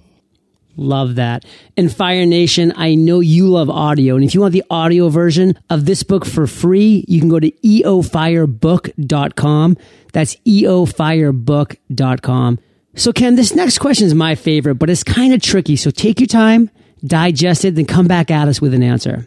Love 0.76 1.14
that. 1.16 1.44
And 1.76 1.92
Fire 1.94 2.24
Nation, 2.24 2.72
I 2.76 2.94
know 2.94 3.20
you 3.20 3.48
love 3.48 3.68
audio. 3.68 4.14
And 4.14 4.24
if 4.24 4.32
you 4.34 4.40
want 4.40 4.54
the 4.54 4.64
audio 4.70 5.10
version 5.10 5.58
of 5.68 5.84
this 5.84 6.02
book 6.02 6.24
for 6.24 6.46
free, 6.46 7.04
you 7.06 7.20
can 7.20 7.28
go 7.28 7.38
to 7.38 7.50
eofirebook.com. 7.50 9.76
That's 10.12 10.36
eofirebook.com. 10.36 12.58
So 12.94 13.10
Ken, 13.12 13.36
this 13.36 13.54
next 13.54 13.78
question 13.78 14.06
is 14.06 14.14
my 14.14 14.34
favorite, 14.34 14.76
but 14.76 14.88
it's 14.90 15.04
kind 15.04 15.32
of 15.32 15.40
tricky. 15.42 15.76
So 15.76 15.90
take 15.90 16.20
your 16.20 16.26
time, 16.26 16.68
digest 17.04 17.64
it, 17.64 17.74
then 17.74 17.86
come 17.86 18.06
back 18.06 18.30
at 18.30 18.48
us 18.48 18.60
with 18.60 18.74
an 18.74 18.82
answer. 18.82 19.26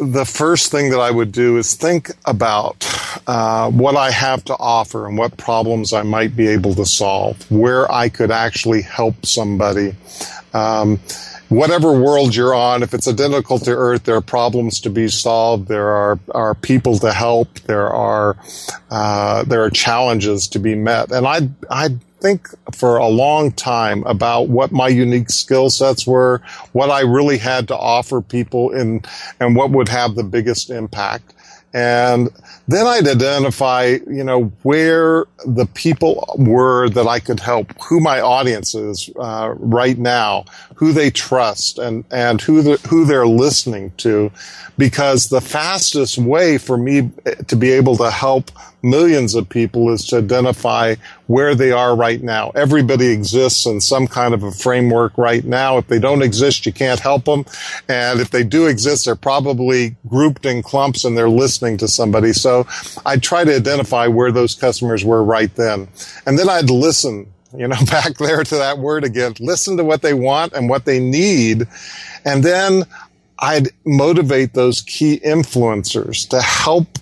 The 0.00 0.24
first 0.24 0.70
thing 0.70 0.90
that 0.90 1.00
I 1.00 1.10
would 1.10 1.32
do 1.32 1.56
is 1.56 1.74
think 1.74 2.10
about 2.24 2.84
uh, 3.26 3.70
what 3.70 3.96
I 3.96 4.10
have 4.10 4.44
to 4.44 4.56
offer 4.58 5.06
and 5.06 5.16
what 5.16 5.36
problems 5.36 5.92
I 5.92 6.02
might 6.02 6.36
be 6.36 6.48
able 6.48 6.74
to 6.74 6.86
solve, 6.86 7.50
where 7.50 7.90
I 7.90 8.08
could 8.08 8.30
actually 8.30 8.82
help 8.82 9.26
somebody. 9.26 9.94
Um, 10.54 11.00
whatever 11.48 11.92
world 11.92 12.34
you're 12.34 12.54
on, 12.54 12.82
if 12.82 12.94
it's 12.94 13.08
identical 13.08 13.58
to 13.60 13.70
Earth, 13.70 14.04
there 14.04 14.16
are 14.16 14.20
problems 14.20 14.80
to 14.80 14.90
be 14.90 15.08
solved. 15.08 15.68
There 15.68 15.88
are, 15.88 16.18
are 16.34 16.54
people 16.54 16.98
to 16.98 17.12
help. 17.12 17.52
There 17.60 17.88
are, 17.88 18.36
uh, 18.90 19.44
there 19.44 19.62
are 19.62 19.70
challenges 19.70 20.48
to 20.48 20.58
be 20.58 20.74
met. 20.74 21.12
And 21.12 21.26
I, 21.26 21.48
I 21.70 21.96
think 22.20 22.48
for 22.74 22.96
a 22.96 23.08
long 23.08 23.52
time 23.52 24.02
about 24.04 24.48
what 24.48 24.72
my 24.72 24.88
unique 24.88 25.30
skill 25.30 25.70
sets 25.70 26.06
were, 26.06 26.42
what 26.72 26.90
I 26.90 27.00
really 27.00 27.38
had 27.38 27.68
to 27.68 27.76
offer 27.76 28.20
people 28.20 28.72
and, 28.72 29.06
and 29.40 29.54
what 29.56 29.70
would 29.70 29.88
have 29.88 30.14
the 30.14 30.24
biggest 30.24 30.70
impact. 30.70 31.34
And 31.74 32.30
then 32.68 32.86
I'd 32.86 33.06
identify, 33.06 33.98
you 34.06 34.24
know, 34.24 34.44
where 34.62 35.26
the 35.44 35.66
people 35.74 36.34
were 36.38 36.88
that 36.90 37.06
I 37.06 37.20
could 37.20 37.38
help, 37.38 37.70
who 37.82 38.00
my 38.00 38.18
audience 38.18 38.74
is 38.74 39.10
uh, 39.16 39.52
right 39.58 39.98
now, 39.98 40.46
who 40.74 40.92
they 40.92 41.10
trust, 41.10 41.78
and 41.78 42.04
and 42.10 42.40
who 42.40 42.62
the, 42.62 42.76
who 42.88 43.04
they're 43.04 43.26
listening 43.26 43.92
to, 43.98 44.32
because 44.78 45.28
the 45.28 45.42
fastest 45.42 46.16
way 46.16 46.56
for 46.56 46.78
me 46.78 47.10
to 47.46 47.56
be 47.56 47.72
able 47.72 47.96
to 47.96 48.10
help 48.10 48.50
millions 48.86 49.34
of 49.34 49.48
people 49.48 49.92
is 49.92 50.06
to 50.06 50.18
identify 50.18 50.94
where 51.26 51.54
they 51.54 51.72
are 51.72 51.96
right 51.96 52.22
now. 52.22 52.50
Everybody 52.54 53.08
exists 53.08 53.66
in 53.66 53.80
some 53.80 54.06
kind 54.06 54.32
of 54.32 54.42
a 54.42 54.52
framework 54.52 55.18
right 55.18 55.44
now. 55.44 55.78
If 55.78 55.88
they 55.88 55.98
don't 55.98 56.22
exist, 56.22 56.64
you 56.64 56.72
can't 56.72 57.00
help 57.00 57.24
them. 57.24 57.44
And 57.88 58.20
if 58.20 58.30
they 58.30 58.44
do 58.44 58.66
exist, 58.66 59.04
they're 59.04 59.16
probably 59.16 59.96
grouped 60.08 60.46
in 60.46 60.62
clumps 60.62 61.04
and 61.04 61.18
they're 61.18 61.28
listening 61.28 61.76
to 61.78 61.88
somebody. 61.88 62.32
So 62.32 62.66
I 63.04 63.16
try 63.16 63.44
to 63.44 63.54
identify 63.54 64.06
where 64.06 64.32
those 64.32 64.54
customers 64.54 65.04
were 65.04 65.22
right 65.22 65.54
then. 65.56 65.88
And 66.24 66.38
then 66.38 66.48
I'd 66.48 66.70
listen 66.70 67.26
you 67.56 67.68
know, 67.68 67.76
back 67.90 68.18
there 68.18 68.44
to 68.44 68.56
that 68.56 68.78
word 68.78 69.04
again. 69.04 69.34
Listen 69.40 69.76
to 69.76 69.84
what 69.84 70.02
they 70.02 70.14
want 70.14 70.52
and 70.52 70.68
what 70.68 70.84
they 70.84 71.00
need. 71.00 71.66
And 72.24 72.42
then 72.42 72.84
I'd 73.38 73.68
motivate 73.84 74.54
those 74.54 74.80
key 74.80 75.18
influencers 75.20 76.28
to 76.28 76.40
help 76.40 76.98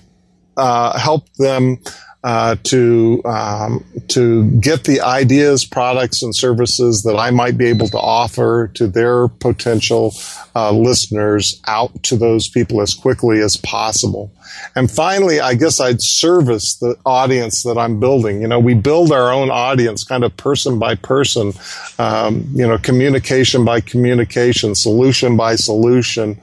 uh, 0.56 0.98
help 0.98 1.32
them 1.34 1.78
uh, 2.24 2.56
to 2.62 3.20
um, 3.26 3.84
to 4.08 4.50
get 4.58 4.84
the 4.84 5.02
ideas, 5.02 5.66
products, 5.66 6.22
and 6.22 6.34
services 6.34 7.02
that 7.02 7.16
I 7.16 7.30
might 7.30 7.58
be 7.58 7.66
able 7.66 7.88
to 7.88 7.98
offer 7.98 8.70
to 8.74 8.86
their 8.86 9.28
potential 9.28 10.14
uh, 10.56 10.72
listeners 10.72 11.60
out 11.66 12.02
to 12.04 12.16
those 12.16 12.48
people 12.48 12.80
as 12.80 12.94
quickly 12.94 13.40
as 13.40 13.58
possible. 13.58 14.32
And 14.74 14.90
finally, 14.90 15.38
I 15.38 15.52
guess 15.52 15.80
I'd 15.80 16.00
service 16.00 16.76
the 16.76 16.96
audience 17.04 17.62
that 17.64 17.76
I'm 17.76 18.00
building. 18.00 18.40
You 18.40 18.48
know, 18.48 18.58
we 18.58 18.72
build 18.72 19.12
our 19.12 19.30
own 19.30 19.50
audience 19.50 20.02
kind 20.02 20.24
of 20.24 20.34
person 20.38 20.78
by 20.78 20.94
person, 20.94 21.52
um, 21.98 22.46
you 22.54 22.66
know, 22.66 22.78
communication 22.78 23.66
by 23.66 23.82
communication, 23.82 24.74
solution 24.74 25.36
by 25.36 25.56
solution. 25.56 26.40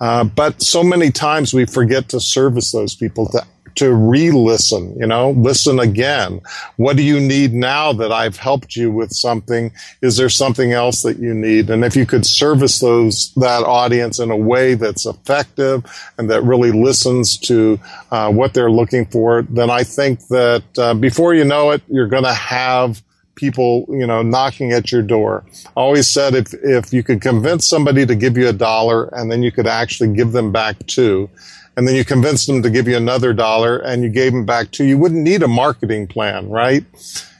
Uh, 0.00 0.24
but 0.24 0.62
so 0.62 0.82
many 0.82 1.10
times 1.10 1.52
we 1.52 1.66
forget 1.66 2.08
to 2.08 2.20
service 2.20 2.72
those 2.72 2.94
people, 2.94 3.26
to 3.28 3.44
to 3.78 3.94
re-listen, 3.94 4.98
you 4.98 5.06
know, 5.06 5.30
listen 5.30 5.78
again. 5.78 6.40
What 6.76 6.96
do 6.96 7.02
you 7.02 7.20
need 7.20 7.52
now 7.52 7.92
that 7.92 8.10
I've 8.10 8.36
helped 8.36 8.74
you 8.74 8.90
with 8.90 9.12
something? 9.12 9.72
Is 10.02 10.16
there 10.16 10.28
something 10.28 10.72
else 10.72 11.02
that 11.02 11.18
you 11.18 11.32
need? 11.32 11.70
And 11.70 11.84
if 11.84 11.94
you 11.94 12.04
could 12.04 12.26
service 12.26 12.80
those, 12.80 13.32
that 13.36 13.62
audience 13.62 14.18
in 14.18 14.32
a 14.32 14.36
way 14.36 14.74
that's 14.74 15.06
effective 15.06 15.84
and 16.18 16.28
that 16.28 16.42
really 16.42 16.72
listens 16.72 17.38
to 17.38 17.78
uh, 18.10 18.32
what 18.32 18.52
they're 18.52 18.70
looking 18.70 19.06
for, 19.06 19.42
then 19.42 19.70
I 19.70 19.84
think 19.84 20.26
that 20.26 20.64
uh, 20.76 20.94
before 20.94 21.34
you 21.34 21.44
know 21.44 21.70
it, 21.70 21.82
you're 21.86 22.08
going 22.08 22.24
to 22.24 22.34
have 22.34 23.00
people, 23.38 23.86
you 23.88 24.06
know, 24.06 24.20
knocking 24.20 24.72
at 24.72 24.90
your 24.90 25.02
door. 25.02 25.44
I 25.64 25.80
always 25.80 26.08
said 26.08 26.34
if, 26.34 26.52
if 26.52 26.92
you 26.92 27.02
could 27.02 27.20
convince 27.22 27.68
somebody 27.68 28.04
to 28.04 28.14
give 28.14 28.36
you 28.36 28.48
a 28.48 28.52
dollar 28.52 29.04
and 29.14 29.30
then 29.30 29.42
you 29.42 29.52
could 29.52 29.68
actually 29.68 30.14
give 30.14 30.32
them 30.32 30.50
back 30.50 30.76
two, 30.86 31.30
and 31.76 31.86
then 31.86 31.94
you 31.94 32.04
convinced 32.04 32.48
them 32.48 32.60
to 32.62 32.70
give 32.70 32.88
you 32.88 32.96
another 32.96 33.32
dollar 33.32 33.78
and 33.78 34.02
you 34.02 34.08
gave 34.08 34.32
them 34.32 34.44
back 34.44 34.72
two, 34.72 34.84
you 34.84 34.98
wouldn't 34.98 35.22
need 35.22 35.44
a 35.44 35.48
marketing 35.48 36.08
plan, 36.08 36.48
right? 36.48 36.84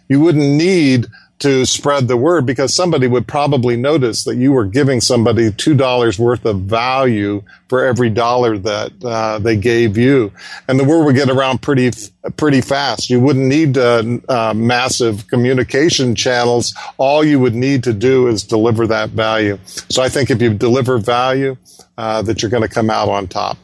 You 0.09 0.21
wouldn't 0.21 0.45
need 0.45 1.07
to 1.41 1.65
spread 1.65 2.09
the 2.09 2.17
word 2.17 2.47
because 2.47 2.75
somebody 2.75 3.07
would 3.07 3.27
probably 3.27 3.77
notice 3.77 4.25
that 4.25 4.37
you 4.37 4.53
were 4.53 4.65
giving 4.65 5.01
somebody 5.01 5.53
two 5.53 5.75
dollars 5.75 6.19
worth 6.19 6.45
of 6.45 6.63
value 6.63 7.43
for 7.69 7.85
every 7.85 8.11
dollar 8.11 8.59
that 8.59 8.93
uh, 9.05 9.39
they 9.39 9.57
gave 9.57 9.97
you, 9.97 10.33
and 10.67 10.81
the 10.81 10.85
word 10.85 11.05
would 11.05 11.15
get 11.15 11.31
around 11.31 11.63
pretty 11.63 11.91
pretty 12.37 12.61
fast. 12.61 13.11
You 13.11 13.21
wouldn't 13.21 13.47
need 13.47 13.79
uh, 13.79 14.19
uh, 14.29 14.55
massive 14.55 15.29
communication 15.29 16.15
channels. 16.15 16.75
All 16.97 17.25
you 17.25 17.39
would 17.41 17.55
need 17.55 17.85
to 17.85 17.93
do 17.93 18.27
is 18.27 18.43
deliver 18.43 18.87
that 18.89 19.11
value. 19.11 19.59
So 19.89 20.03
I 20.03 20.09
think 20.09 20.31
if 20.31 20.43
you 20.43 20.55
deliver 20.55 20.99
value, 20.99 21.57
uh, 21.99 22.23
that 22.23 22.43
you're 22.43 22.51
going 22.51 22.63
to 22.63 22.69
come 22.69 22.91
out 22.91 23.09
on 23.09 23.27
top. 23.27 23.59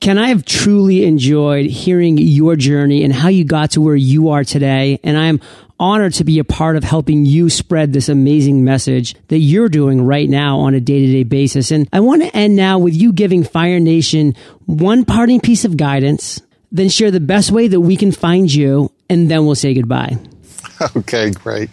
Ken, 0.00 0.16
I 0.16 0.28
have 0.28 0.44
truly 0.44 1.04
enjoyed 1.04 1.66
hearing 1.66 2.18
your 2.18 2.54
journey 2.54 3.02
and 3.02 3.12
how 3.12 3.28
you 3.28 3.44
got 3.44 3.72
to 3.72 3.80
where 3.80 3.96
you 3.96 4.28
are 4.28 4.44
today. 4.44 5.00
And 5.02 5.18
I 5.18 5.26
am 5.26 5.40
honored 5.80 6.14
to 6.14 6.24
be 6.24 6.38
a 6.38 6.44
part 6.44 6.76
of 6.76 6.84
helping 6.84 7.24
you 7.24 7.50
spread 7.50 7.92
this 7.92 8.08
amazing 8.08 8.64
message 8.64 9.14
that 9.28 9.38
you're 9.38 9.68
doing 9.68 10.02
right 10.02 10.28
now 10.28 10.58
on 10.58 10.74
a 10.74 10.80
day 10.80 11.06
to 11.06 11.12
day 11.12 11.22
basis. 11.22 11.70
And 11.70 11.88
I 11.92 12.00
want 12.00 12.22
to 12.22 12.36
end 12.36 12.56
now 12.56 12.78
with 12.78 12.94
you 12.94 13.12
giving 13.12 13.44
Fire 13.44 13.80
Nation 13.80 14.34
one 14.66 15.04
parting 15.04 15.40
piece 15.40 15.64
of 15.64 15.76
guidance, 15.76 16.40
then 16.72 16.88
share 16.88 17.10
the 17.10 17.20
best 17.20 17.50
way 17.50 17.68
that 17.68 17.80
we 17.80 17.96
can 17.96 18.12
find 18.12 18.52
you, 18.52 18.90
and 19.08 19.30
then 19.30 19.46
we'll 19.46 19.54
say 19.54 19.74
goodbye. 19.74 20.18
Okay, 20.96 21.32
great. 21.32 21.70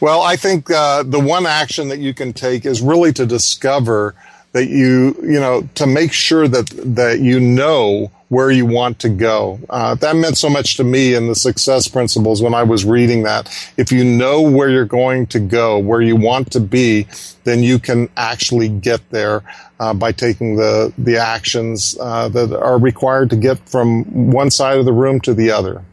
Well, 0.00 0.20
I 0.20 0.34
think 0.34 0.68
uh, 0.68 1.04
the 1.04 1.20
one 1.20 1.46
action 1.46 1.88
that 1.88 2.00
you 2.00 2.12
can 2.12 2.32
take 2.32 2.66
is 2.66 2.82
really 2.82 3.12
to 3.12 3.24
discover 3.24 4.16
that 4.50 4.66
you, 4.66 5.14
you 5.22 5.38
know, 5.38 5.68
to 5.76 5.86
make 5.86 6.12
sure 6.12 6.48
that, 6.48 6.68
that 6.96 7.20
you 7.20 7.38
know 7.38 8.10
where 8.32 8.50
you 8.50 8.64
want 8.64 8.98
to 8.98 9.10
go. 9.10 9.60
Uh, 9.68 9.94
that 9.96 10.16
meant 10.16 10.38
so 10.38 10.48
much 10.48 10.78
to 10.78 10.84
me 10.84 11.12
in 11.12 11.28
the 11.28 11.34
success 11.34 11.86
principles 11.86 12.40
when 12.40 12.54
I 12.54 12.62
was 12.62 12.82
reading 12.82 13.24
that. 13.24 13.46
If 13.76 13.92
you 13.92 14.04
know 14.04 14.40
where 14.40 14.70
you're 14.70 14.86
going 14.86 15.26
to 15.26 15.38
go, 15.38 15.78
where 15.78 16.00
you 16.00 16.16
want 16.16 16.50
to 16.52 16.60
be, 16.60 17.06
then 17.44 17.62
you 17.62 17.78
can 17.78 18.08
actually 18.16 18.70
get 18.70 19.02
there 19.10 19.42
uh, 19.78 19.92
by 19.92 20.12
taking 20.12 20.56
the 20.56 20.94
the 20.96 21.18
actions 21.18 21.94
uh, 22.00 22.30
that 22.30 22.58
are 22.58 22.78
required 22.78 23.28
to 23.30 23.36
get 23.36 23.58
from 23.68 24.30
one 24.32 24.50
side 24.50 24.78
of 24.78 24.86
the 24.86 24.94
room 24.94 25.20
to 25.20 25.34
the 25.34 25.50
other. 25.50 25.84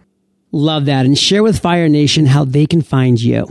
Love 0.53 0.85
that, 0.85 1.05
and 1.05 1.17
share 1.17 1.43
with 1.43 1.59
Fire 1.59 1.89
Nation 1.89 2.25
how 2.27 2.45
they 2.45 2.65
can 2.65 2.81
find 2.81 3.19
you 3.19 3.47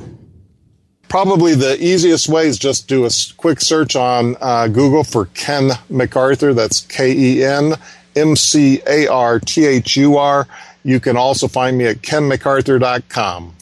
probably 1.09 1.55
the 1.55 1.82
easiest 1.82 2.28
way 2.28 2.47
is 2.47 2.59
just 2.59 2.86
do 2.86 3.07
a 3.07 3.11
quick 3.39 3.61
search 3.61 3.97
on 3.97 4.36
uh, 4.43 4.68
Google 4.68 5.05
for 5.05 5.24
Ken 5.26 5.70
McArthur. 5.91 6.55
That's 6.55 6.80
K 6.80 7.12
E 7.12 7.45
N 7.45 7.76
M 8.19 8.37
C 8.37 8.81
A 8.87 9.07
R 9.07 9.41
T 9.41 9.64
H 9.64 9.97
U 9.97 10.16
R. 10.16 10.47
You 10.85 11.01
can 11.01 11.16
also 11.16 11.49
find 11.49 11.77
me 11.77 11.87
at 11.87 11.97
kenmcarthur.com. 11.97 13.55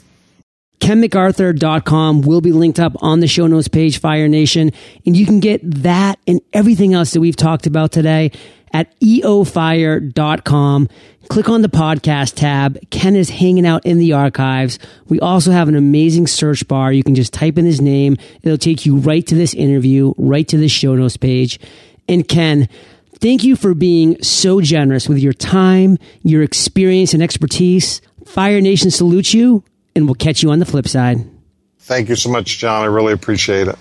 KenMcArthur.com 0.81 2.21
will 2.21 2.41
be 2.41 2.53
linked 2.53 2.79
up 2.79 2.93
on 3.03 3.21
the 3.21 3.27
show 3.27 3.47
notes 3.47 3.67
page, 3.67 3.99
Fire 3.99 4.29
Nation, 4.29 4.71
and 5.05 5.17
you 5.17 5.25
can 5.27 5.41
get 5.41 5.61
that 5.83 6.19
and 6.27 6.41
everything 6.53 6.95
else 6.95 7.13
that 7.13 7.21
we've 7.21 7.35
talked 7.35 7.67
about 7.67 7.93
today 7.93 8.31
at 8.73 8.99
eofire.com. 9.01 10.89
Click 11.29 11.49
on 11.49 11.63
the 11.63 11.69
podcast 11.69 12.35
tab. 12.35 12.79
Ken 12.91 13.17
is 13.17 13.31
hanging 13.31 13.67
out 13.67 13.85
in 13.87 13.99
the 13.99 14.13
archives. 14.13 14.79
We 15.09 15.19
also 15.19 15.51
have 15.51 15.69
an 15.69 15.75
amazing 15.77 16.27
search 16.27 16.69
bar. 16.69 16.93
You 16.93 17.03
can 17.03 17.15
just 17.15 17.33
type 17.33 17.59
in 17.59 17.65
his 17.65 17.81
name. 17.81 18.17
It'll 18.43 18.59
take 18.59 18.87
you 18.87 18.99
right 18.99 19.27
to 19.27 19.35
this 19.35 19.55
interview, 19.55 20.13
right 20.19 20.47
to 20.49 20.59
the 20.59 20.69
show 20.69 20.95
notes 20.95 21.17
page. 21.17 21.59
And 22.09 22.29
Ken, 22.29 22.69
thank 23.21 23.45
you 23.45 23.57
for 23.57 23.75
being 23.75 24.23
so 24.23 24.61
generous 24.61 25.09
with 25.09 25.19
your 25.19 25.33
time, 25.33 25.99
your 26.23 26.43
experience 26.43 27.15
and 27.15 27.23
expertise. 27.23 28.01
Fire 28.25 28.61
Nation 28.61 28.91
salutes 28.91 29.35
you 29.35 29.65
and 29.95 30.07
we'll 30.07 30.15
catch 30.15 30.43
you 30.43 30.51
on 30.51 30.59
the 30.59 30.67
flip 30.67 30.89
side. 30.89 31.19
Thank 31.81 32.09
you 32.09 32.17
so 32.17 32.31
much, 32.31 32.59
John. 32.59 32.83
I 32.83 32.87
really 32.87 33.13
appreciate 33.13 33.69
it 33.69 33.77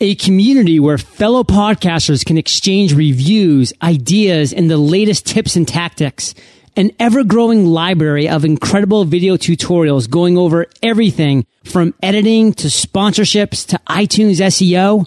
a 0.00 0.14
community 0.14 0.80
where 0.80 0.96
fellow 0.96 1.44
podcasters 1.44 2.24
can 2.24 2.38
exchange 2.38 2.94
reviews, 2.94 3.72
ideas, 3.82 4.52
and 4.52 4.70
the 4.70 4.78
latest 4.78 5.26
tips 5.26 5.56
and 5.56 5.68
tactics. 5.68 6.34
An 6.76 6.90
ever 6.98 7.22
growing 7.22 7.66
library 7.66 8.28
of 8.28 8.44
incredible 8.44 9.04
video 9.04 9.36
tutorials 9.36 10.08
going 10.08 10.38
over 10.38 10.66
everything 10.82 11.44
from 11.64 11.92
editing 12.02 12.54
to 12.54 12.68
sponsorships 12.68 13.66
to 13.66 13.80
iTunes 13.88 14.40
SEO. 14.40 15.06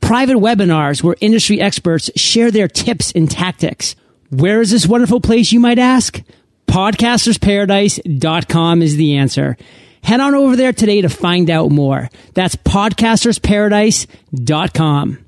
Private 0.00 0.36
webinars 0.36 1.02
where 1.02 1.16
industry 1.20 1.60
experts 1.60 2.10
share 2.16 2.50
their 2.50 2.68
tips 2.68 3.12
and 3.12 3.30
tactics. 3.30 3.94
Where 4.30 4.60
is 4.60 4.70
this 4.70 4.86
wonderful 4.86 5.20
place, 5.20 5.52
you 5.52 5.60
might 5.60 5.78
ask? 5.78 6.22
Podcastersparadise.com 6.66 8.82
is 8.82 8.96
the 8.96 9.16
answer. 9.16 9.56
Head 10.02 10.20
on 10.20 10.34
over 10.34 10.56
there 10.56 10.72
today 10.72 11.02
to 11.02 11.08
find 11.08 11.48
out 11.50 11.70
more. 11.70 12.10
That's 12.34 12.56
podcastersparadise.com. 12.56 15.27